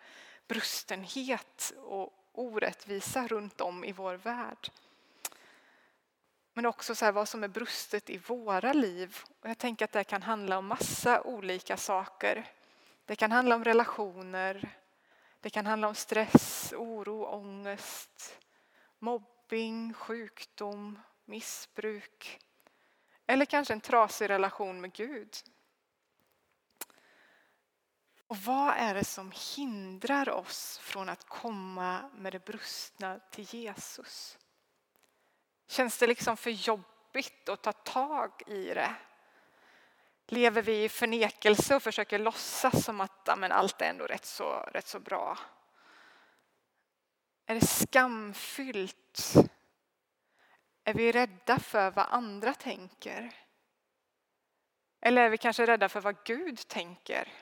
brustenhet 0.49 1.73
och 1.77 2.13
orättvisa 2.33 3.27
runt 3.27 3.61
om 3.61 3.85
i 3.85 3.93
vår 3.93 4.15
värld. 4.15 4.71
Men 6.53 6.67
också 6.67 6.95
så 6.95 7.13
vad 7.13 7.29
som 7.29 7.45
är 7.45 7.49
brustet 7.49 8.11
i 8.11 8.19
våra 8.19 8.73
liv. 8.73 9.19
Och 9.41 9.49
jag 9.49 9.59
tänker 9.59 9.85
att 9.85 9.93
det 9.93 10.05
kan 10.05 10.23
handla 10.23 10.59
om 10.59 10.67
massa 10.67 11.23
olika 11.23 11.77
saker. 11.77 12.45
Det 13.05 13.17
kan 13.17 13.33
handla 13.33 13.55
om 13.55 13.65
relationer, 13.65 14.75
det 15.41 15.51
kan 15.51 15.67
handla 15.67 15.89
om 15.89 15.95
stress, 15.95 16.73
oro, 16.77 17.25
ångest, 17.25 18.39
mobbing, 18.99 19.95
sjukdom, 19.95 20.99
missbruk. 21.25 22.41
Eller 23.27 23.45
kanske 23.45 23.75
en 23.75 23.81
trasig 23.81 24.31
relation 24.31 24.81
med 24.81 24.93
Gud. 24.93 25.37
Och 28.27 28.37
vad 28.37 28.75
är 28.77 28.95
det 28.95 29.05
som 29.05 29.33
hindrar 29.57 30.29
oss 30.29 30.79
från 30.79 31.09
att 31.09 31.29
komma 31.29 32.11
med 32.15 32.33
det 32.33 32.45
brustna 32.45 33.21
till 33.31 33.55
Jesus? 33.55 34.39
Känns 35.67 35.99
det 35.99 36.07
liksom 36.07 36.37
för 36.37 36.51
jobbigt 36.51 37.49
att 37.49 37.63
ta 37.63 37.73
tag 37.73 38.43
i 38.47 38.65
det? 38.65 38.95
Lever 40.27 40.63
vi 40.63 40.85
i 40.85 40.89
förnekelse 40.89 41.77
och 41.77 41.83
försöker 41.83 42.19
låtsas 42.19 42.85
som 42.85 43.01
att 43.01 43.29
amen, 43.29 43.53
allt 43.53 43.81
är 43.81 43.91
ändå 43.91 44.05
rätt 44.05 44.25
så, 44.25 44.51
rätt 44.53 44.87
så 44.87 45.01
bra? 45.01 45.39
Är 47.47 47.55
det 47.55 47.67
skamfyllt? 47.67 49.35
Är 50.85 50.95
vi 50.95 51.13
rädda 51.13 51.59
för 51.59 51.91
vad 51.91 52.07
andra 52.09 52.55
tänker? 52.55 53.33
Eller 55.01 55.23
är 55.23 55.29
vi 55.29 55.39
kanske 55.39 55.67
rädda 55.67 55.89
för 55.89 56.01
vad 56.01 56.25
Gud 56.25 56.69
tänker? 56.69 57.33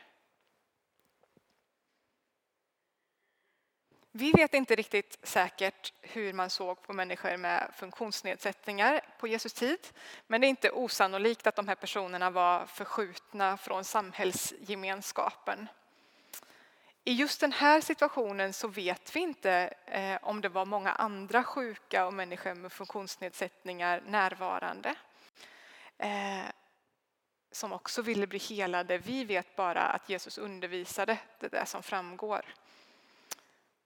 Vi 4.14 4.32
vet 4.32 4.54
inte 4.54 4.74
riktigt 4.74 5.18
säkert 5.22 5.92
hur 6.00 6.32
man 6.32 6.50
såg 6.50 6.82
på 6.82 6.92
människor 6.92 7.36
med 7.36 7.72
funktionsnedsättningar 7.76 9.00
på 9.18 9.26
Jesus 9.26 9.52
tid. 9.52 9.88
Men 10.26 10.40
det 10.40 10.46
är 10.46 10.48
inte 10.48 10.70
osannolikt 10.70 11.46
att 11.46 11.56
de 11.56 11.68
här 11.68 11.74
personerna 11.74 12.30
var 12.30 12.66
förskjutna 12.66 13.56
från 13.56 13.84
samhällsgemenskapen. 13.84 15.68
I 17.04 17.12
just 17.12 17.40
den 17.40 17.52
här 17.52 17.80
situationen 17.80 18.52
så 18.52 18.68
vet 18.68 19.16
vi 19.16 19.20
inte 19.20 19.74
eh, 19.86 20.18
om 20.22 20.40
det 20.40 20.48
var 20.48 20.64
många 20.64 20.92
andra 20.92 21.44
sjuka 21.44 22.06
och 22.06 22.14
människor 22.14 22.54
med 22.54 22.72
funktionsnedsättningar 22.72 24.02
närvarande 24.06 24.94
eh, 25.98 26.44
som 27.52 27.72
också 27.72 28.02
ville 28.02 28.26
bli 28.26 28.38
helade. 28.38 28.98
Vi 28.98 29.24
vet 29.24 29.56
bara 29.56 29.82
att 29.82 30.08
Jesus 30.08 30.38
undervisade 30.38 31.18
det 31.40 31.48
där 31.48 31.64
som 31.64 31.82
framgår. 31.82 32.44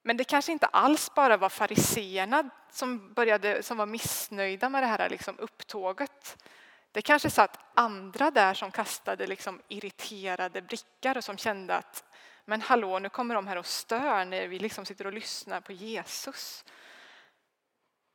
Men 0.03 0.17
det 0.17 0.25
kanske 0.25 0.53
inte 0.53 0.67
alls 0.67 1.15
bara 1.15 1.37
var 1.37 1.49
fariseerna 1.49 2.51
som, 2.71 3.13
började, 3.13 3.63
som 3.63 3.77
var 3.77 3.87
missnöjda 3.87 4.69
med 4.69 4.83
det 4.83 4.87
här 4.87 5.09
liksom 5.09 5.39
upptåget. 5.39 6.45
Det 6.93 7.03
kanske 7.03 7.31
satt 7.31 7.59
andra 7.75 8.31
där 8.31 8.55
som 8.55 8.71
kastade 8.71 9.27
liksom 9.27 9.63
irriterade 9.69 10.63
blickar 10.63 11.17
och 11.17 11.25
som 11.25 11.37
kände 11.37 11.77
att 11.77 12.05
men 12.49 12.61
hallå, 12.61 12.99
nu 12.99 13.09
kommer 13.09 13.35
de 13.35 13.47
här 13.47 13.57
och 13.57 13.67
stör 13.67 14.25
när 14.25 14.49
vi 14.49 14.59
liksom 14.59 14.85
sitter 14.85 15.07
och 15.07 15.13
lyssnar 15.13 15.61
på 15.61 15.73
Jesus. 15.73 16.65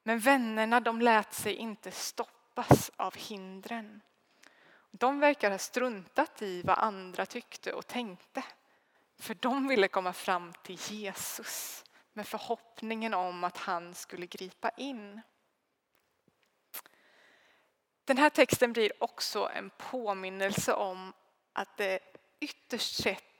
Men 0.03 0.19
vännerna 0.19 0.79
de 0.79 1.01
lät 1.01 1.33
sig 1.33 1.55
inte 1.55 1.91
stoppas 1.91 2.91
av 2.95 3.15
hindren. 3.15 4.01
De 4.91 5.19
verkar 5.19 5.51
ha 5.51 5.57
struntat 5.57 6.41
i 6.41 6.61
vad 6.61 6.77
andra 6.77 7.25
tyckte 7.25 7.73
och 7.73 7.87
tänkte. 7.87 8.43
För 9.19 9.33
de 9.33 9.67
ville 9.67 9.87
komma 9.87 10.13
fram 10.13 10.53
till 10.63 10.77
Jesus 10.89 11.83
med 12.13 12.27
förhoppningen 12.27 13.13
om 13.13 13.43
att 13.43 13.57
han 13.57 13.95
skulle 13.95 14.25
gripa 14.25 14.69
in. 14.69 15.21
Den 18.05 18.17
här 18.17 18.29
texten 18.29 18.73
blir 18.73 19.03
också 19.03 19.49
en 19.53 19.69
påminnelse 19.77 20.73
om 20.73 21.13
att 21.53 21.77
det 21.77 21.99
ytterst 22.39 23.03
sett 23.03 23.30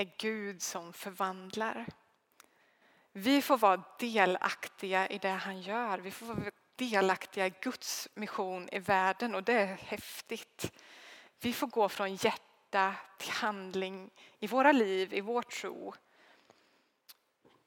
är 0.00 0.12
Gud 0.18 0.62
som 0.62 0.92
förvandlar. 0.92 1.86
Vi 3.12 3.42
får 3.42 3.58
vara 3.58 3.82
delaktiga 3.98 5.08
i 5.08 5.18
det 5.18 5.28
han 5.28 5.62
gör. 5.62 5.98
Vi 5.98 6.10
får 6.10 6.26
vara 6.26 6.50
delaktiga 6.76 7.46
i 7.46 7.52
Guds 7.60 8.08
mission 8.14 8.68
i 8.72 8.78
världen 8.78 9.34
och 9.34 9.42
det 9.42 9.52
är 9.52 9.66
häftigt. 9.66 10.72
Vi 11.40 11.52
får 11.52 11.66
gå 11.66 11.88
från 11.88 12.14
hjärta 12.14 12.94
till 13.18 13.30
handling 13.30 14.10
i 14.38 14.46
våra 14.46 14.72
liv, 14.72 15.14
i 15.14 15.20
vår 15.20 15.42
tro. 15.42 15.94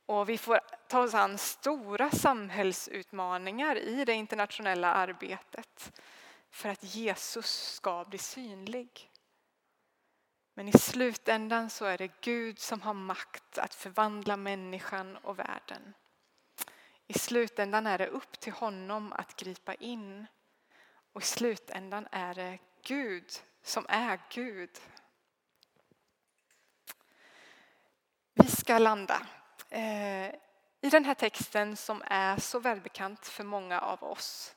Och 0.06 0.30
vi 0.30 0.38
får 0.38 0.60
ta 0.88 1.00
oss 1.00 1.14
an 1.14 1.38
stora 1.38 2.12
samhällsutmaningar 2.12 3.76
i 3.76 4.06
det 4.06 4.14
internationella 4.14 4.94
arbetet 4.94 6.02
för 6.50 6.70
att 6.70 6.84
Jesus 6.84 7.74
ska 7.76 8.06
bli 8.06 8.18
synlig. 8.18 9.10
Men 10.54 10.68
i 10.68 10.72
slutändan 10.72 11.70
så 11.70 11.86
är 11.86 11.98
det 11.98 12.22
Gud 12.22 12.60
som 12.60 12.82
har 12.82 12.94
makt 12.94 13.58
att 13.58 13.76
förvandla 13.76 14.38
människan 14.38 15.18
och 15.18 15.40
världen. 15.40 15.94
I 17.08 17.14
slutändan 17.14 17.88
är 17.88 17.98
det 17.98 18.08
upp 18.08 18.40
till 18.40 18.54
honom 18.54 19.14
att 19.14 19.36
gripa 19.36 19.74
in. 19.74 20.28
Och 21.14 21.22
i 21.22 21.26
slutändan 21.26 22.08
är 22.12 22.34
det 22.34 22.60
Gud 22.84 23.32
som 23.64 23.86
är 23.90 24.20
Gud. 24.30 24.80
Vi 28.34 28.48
ska 28.48 28.78
landa. 28.78 29.28
Eh, 29.70 30.28
I 30.82 30.90
den 30.92 31.06
här 31.06 31.14
texten 31.14 31.78
som 31.78 32.04
är 32.06 32.38
så 32.38 32.60
välbekant 32.60 33.28
för 33.28 33.44
många 33.44 33.82
av 33.82 34.04
oss 34.04 34.56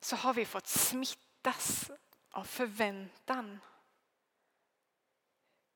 så 0.00 0.16
har 0.16 0.34
vi 0.34 0.44
fått 0.44 0.66
smittas 0.66 1.90
av 2.30 2.44
förväntan. 2.44 3.58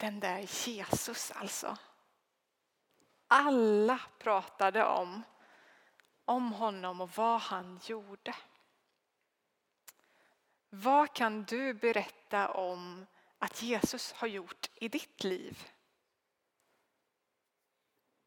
Den 0.03 0.21
där 0.21 0.67
Jesus 0.69 1.31
alltså. 1.31 1.77
alla 3.27 4.01
pratade 4.19 4.85
om, 4.85 5.23
om 6.25 6.53
honom 6.53 7.01
och 7.01 7.11
vad 7.11 7.41
han 7.41 7.81
gjorde. 7.85 8.35
Vad 10.71 11.15
kan 11.15 11.45
du 11.45 11.75
berätta 11.75 12.49
om 12.49 13.07
att 13.39 13.63
Jesus 13.63 14.13
har 14.13 14.29
gjort 14.29 14.71
i 14.75 14.89
ditt 14.89 15.25
liv? 15.25 15.69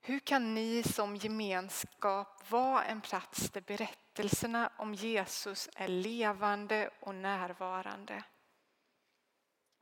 Hur 0.02 0.20
kan 0.20 0.56
ni 0.56 0.84
som 0.84 1.16
gemenskap 1.16 2.52
vara 2.52 2.84
en 2.84 3.02
plats 3.02 3.50
där 3.50 3.62
berättelserna 3.62 4.72
om 4.78 4.94
Jesus 4.94 5.70
är 5.76 5.88
levande 5.88 6.90
och 7.00 7.16
närvarande? 7.16 8.24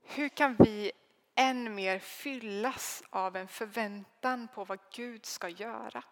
Hur 0.01 0.29
kan 0.29 0.55
vi 0.55 0.91
än 1.35 1.75
mer 1.75 1.99
fyllas 1.99 3.03
av 3.09 3.35
en 3.35 3.47
förväntan 3.47 4.47
på 4.47 4.65
vad 4.65 4.79
Gud 4.93 5.25
ska 5.25 5.49
göra? 5.49 6.03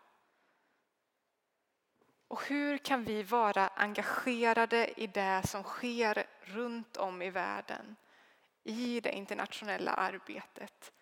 Och 2.27 2.43
hur 2.43 2.77
kan 2.77 3.03
vi 3.03 3.23
vara 3.23 3.67
engagerade 3.67 5.01
i 5.01 5.07
det 5.07 5.47
som 5.47 5.63
sker 5.63 6.27
runt 6.41 6.97
om 6.97 7.21
i 7.21 7.29
världen 7.29 7.95
i 8.63 8.99
det 8.99 9.11
internationella 9.11 9.91
arbetet 9.93 10.93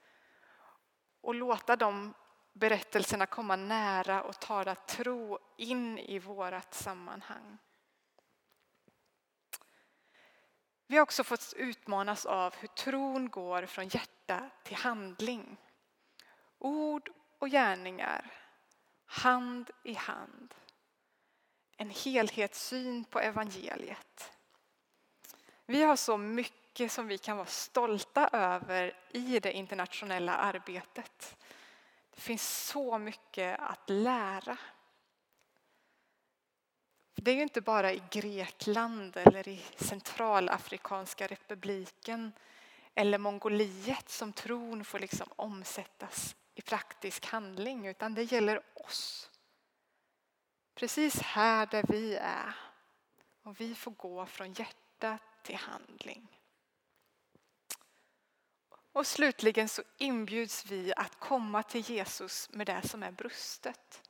och 1.22 1.36
låta 1.36 1.76
de 1.76 2.14
berättelserna 2.54 3.26
komma 3.26 3.56
nära 3.56 4.24
och 4.24 4.40
tala 4.40 4.76
tro 4.76 5.40
in 5.58 5.98
i 5.98 6.20
vårt 6.20 6.74
sammanhang. 6.74 7.58
Vi 10.92 10.96
har 10.96 11.04
också 11.04 11.24
fått 11.24 11.54
utmanas 11.58 12.26
av 12.26 12.56
hur 12.56 12.68
tron 12.68 13.30
går 13.30 13.66
från 13.66 13.88
hjärta 13.88 14.50
till 14.64 14.76
handling. 14.76 15.58
Ord 16.58 17.10
och 17.40 17.50
gärningar, 17.50 18.32
hand 19.06 19.72
i 19.84 19.94
hand. 19.94 20.54
En 21.78 21.90
helhetssyn 21.90 23.04
på 23.04 23.20
evangeliet. 23.20 24.32
Vi 25.66 25.84
har 25.84 25.96
så 25.96 26.18
mycket 26.18 26.92
som 26.92 27.08
vi 27.08 27.18
kan 27.18 27.38
vara 27.38 27.48
stolta 27.48 28.30
över 28.34 28.98
i 29.12 29.40
det 29.40 29.52
internationella 29.52 30.36
arbetet. 30.36 31.38
Det 32.16 32.22
finns 32.22 32.68
så 32.68 32.98
mycket 32.98 33.60
att 33.60 33.90
lära. 33.90 34.58
Det 37.22 37.32
är 37.32 37.36
ju 37.36 37.42
inte 37.42 37.62
bara 37.62 37.94
i 37.94 38.02
Grekland 38.12 39.18
eller 39.18 39.48
i 39.48 39.62
Centralafrikanska 39.76 41.28
republiken 41.28 42.32
eller 42.96 43.18
Mongoliet 43.18 44.10
som 44.10 44.34
tron 44.34 44.86
får 44.86 45.00
liksom 45.00 45.28
omsättas 45.36 46.36
i 46.56 46.62
praktisk 46.62 47.26
handling 47.26 47.88
utan 47.88 48.14
det 48.14 48.24
gäller 48.24 48.62
oss. 48.74 49.30
Precis 50.76 51.22
här 51.22 51.66
där 51.66 51.84
vi 51.90 52.16
är. 52.16 52.56
Och 53.44 53.62
vi 53.62 53.76
får 53.76 53.92
gå 53.92 54.26
från 54.26 54.54
hjärta 54.54 55.18
till 55.44 55.56
handling. 55.56 56.40
Och 58.92 59.08
slutligen 59.08 59.70
så 59.70 59.84
inbjuds 59.98 60.66
vi 60.66 60.94
att 60.96 61.20
komma 61.20 61.64
till 61.64 61.90
Jesus 61.90 62.50
med 62.52 62.68
det 62.68 62.88
som 62.88 63.04
är 63.04 63.12
brustet. 63.12 64.09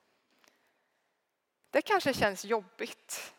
Det 1.70 1.82
kanske 1.82 2.14
känns 2.14 2.46
jobbigt. 2.46 3.34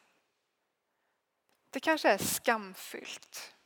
Det 1.70 1.80
kanske 1.80 2.10
är 2.10 2.18
skamfyllt. 2.18 3.56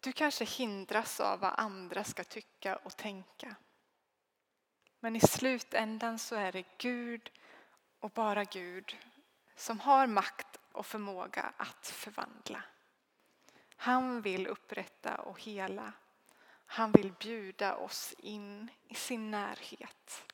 Du 0.00 0.12
kanske 0.12 0.44
hindras 0.44 1.20
av 1.20 1.40
vad 1.40 1.54
andra 1.56 2.04
ska 2.04 2.24
tycka 2.24 2.76
och 2.76 2.96
tänka. 2.96 3.56
Men 5.00 5.16
i 5.16 5.20
slutändan 5.20 6.18
så 6.18 6.34
är 6.34 6.52
det 6.52 6.64
Gud 6.78 7.30
och 8.00 8.10
bara 8.10 8.44
Gud 8.44 8.96
som 9.56 9.80
har 9.80 10.06
makt 10.06 10.60
och 10.72 10.86
förmåga 10.86 11.52
att 11.56 11.86
förvandla. 11.86 12.62
Han 13.76 14.22
vill 14.22 14.46
upprätta 14.46 15.16
och 15.16 15.40
hela. 15.40 15.92
Han 16.66 16.92
vill 16.92 17.12
bjuda 17.12 17.76
oss 17.76 18.14
in 18.18 18.70
i 18.88 18.94
sin 18.94 19.30
närhet. 19.30 20.33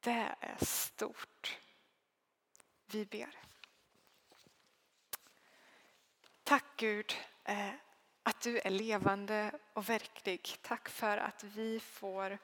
Det 0.00 0.34
är 0.40 0.64
stort. 0.64 1.58
Vi 2.86 3.04
ber. 3.04 3.38
Tack 6.44 6.64
Gud 6.76 7.14
eh, 7.44 7.70
att 8.22 8.40
du 8.40 8.58
är 8.58 8.70
levande 8.70 9.52
och 9.72 9.88
verklig. 9.88 10.56
Tack 10.62 10.88
för 10.88 11.18
att 11.18 11.44
vi 11.44 11.80
får 11.80 12.38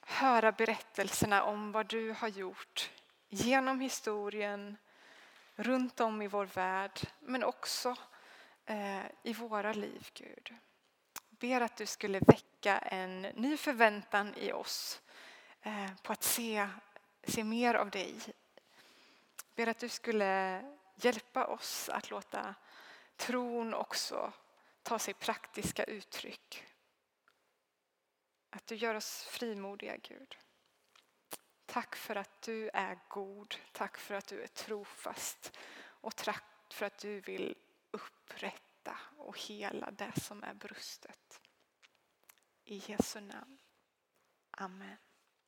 höra 0.00 0.52
berättelserna 0.52 1.42
om 1.42 1.72
vad 1.72 1.86
du 1.86 2.12
har 2.12 2.28
gjort 2.28 2.90
genom 3.28 3.80
historien, 3.80 4.76
runt 5.54 6.00
om 6.00 6.22
i 6.22 6.28
vår 6.28 6.46
värld, 6.46 7.00
men 7.20 7.44
också 7.44 7.96
eh, 8.66 9.04
i 9.22 9.32
våra 9.32 9.72
liv, 9.72 10.08
Gud. 10.14 10.54
Ber 11.30 11.60
att 11.60 11.76
du 11.76 11.86
skulle 11.86 12.20
väcka 12.20 12.78
en 12.78 13.22
ny 13.22 13.56
förväntan 13.56 14.34
i 14.34 14.52
oss 14.52 15.00
Eh, 15.66 15.94
på 16.02 16.12
att 16.12 16.22
se, 16.22 16.68
se 17.24 17.44
mer 17.44 17.74
av 17.74 17.90
dig. 17.90 18.20
Ber 19.54 19.66
att 19.66 19.78
du 19.78 19.88
skulle 19.88 20.62
hjälpa 20.96 21.46
oss 21.46 21.88
att 21.88 22.10
låta 22.10 22.54
tron 23.16 23.74
också 23.74 24.32
ta 24.82 24.98
sig 24.98 25.14
praktiska 25.14 25.84
uttryck. 25.84 26.64
Att 28.50 28.66
du 28.66 28.74
gör 28.74 28.94
oss 28.94 29.22
frimodiga, 29.22 29.96
Gud. 29.96 30.36
Tack 31.66 31.96
för 31.96 32.16
att 32.16 32.42
du 32.42 32.68
är 32.68 32.98
god. 33.08 33.54
Tack 33.72 33.98
för 33.98 34.14
att 34.14 34.26
du 34.26 34.42
är 34.42 34.46
trofast. 34.48 35.58
Och 35.78 36.16
tack 36.16 36.44
för 36.72 36.86
att 36.86 36.98
du 36.98 37.20
vill 37.20 37.56
upprätta 37.90 38.98
och 39.16 39.38
hela 39.38 39.90
det 39.90 40.20
som 40.20 40.42
är 40.42 40.54
brustet. 40.54 41.40
I 42.64 42.82
Jesu 42.86 43.20
namn. 43.20 43.58
Amen. 44.50 44.96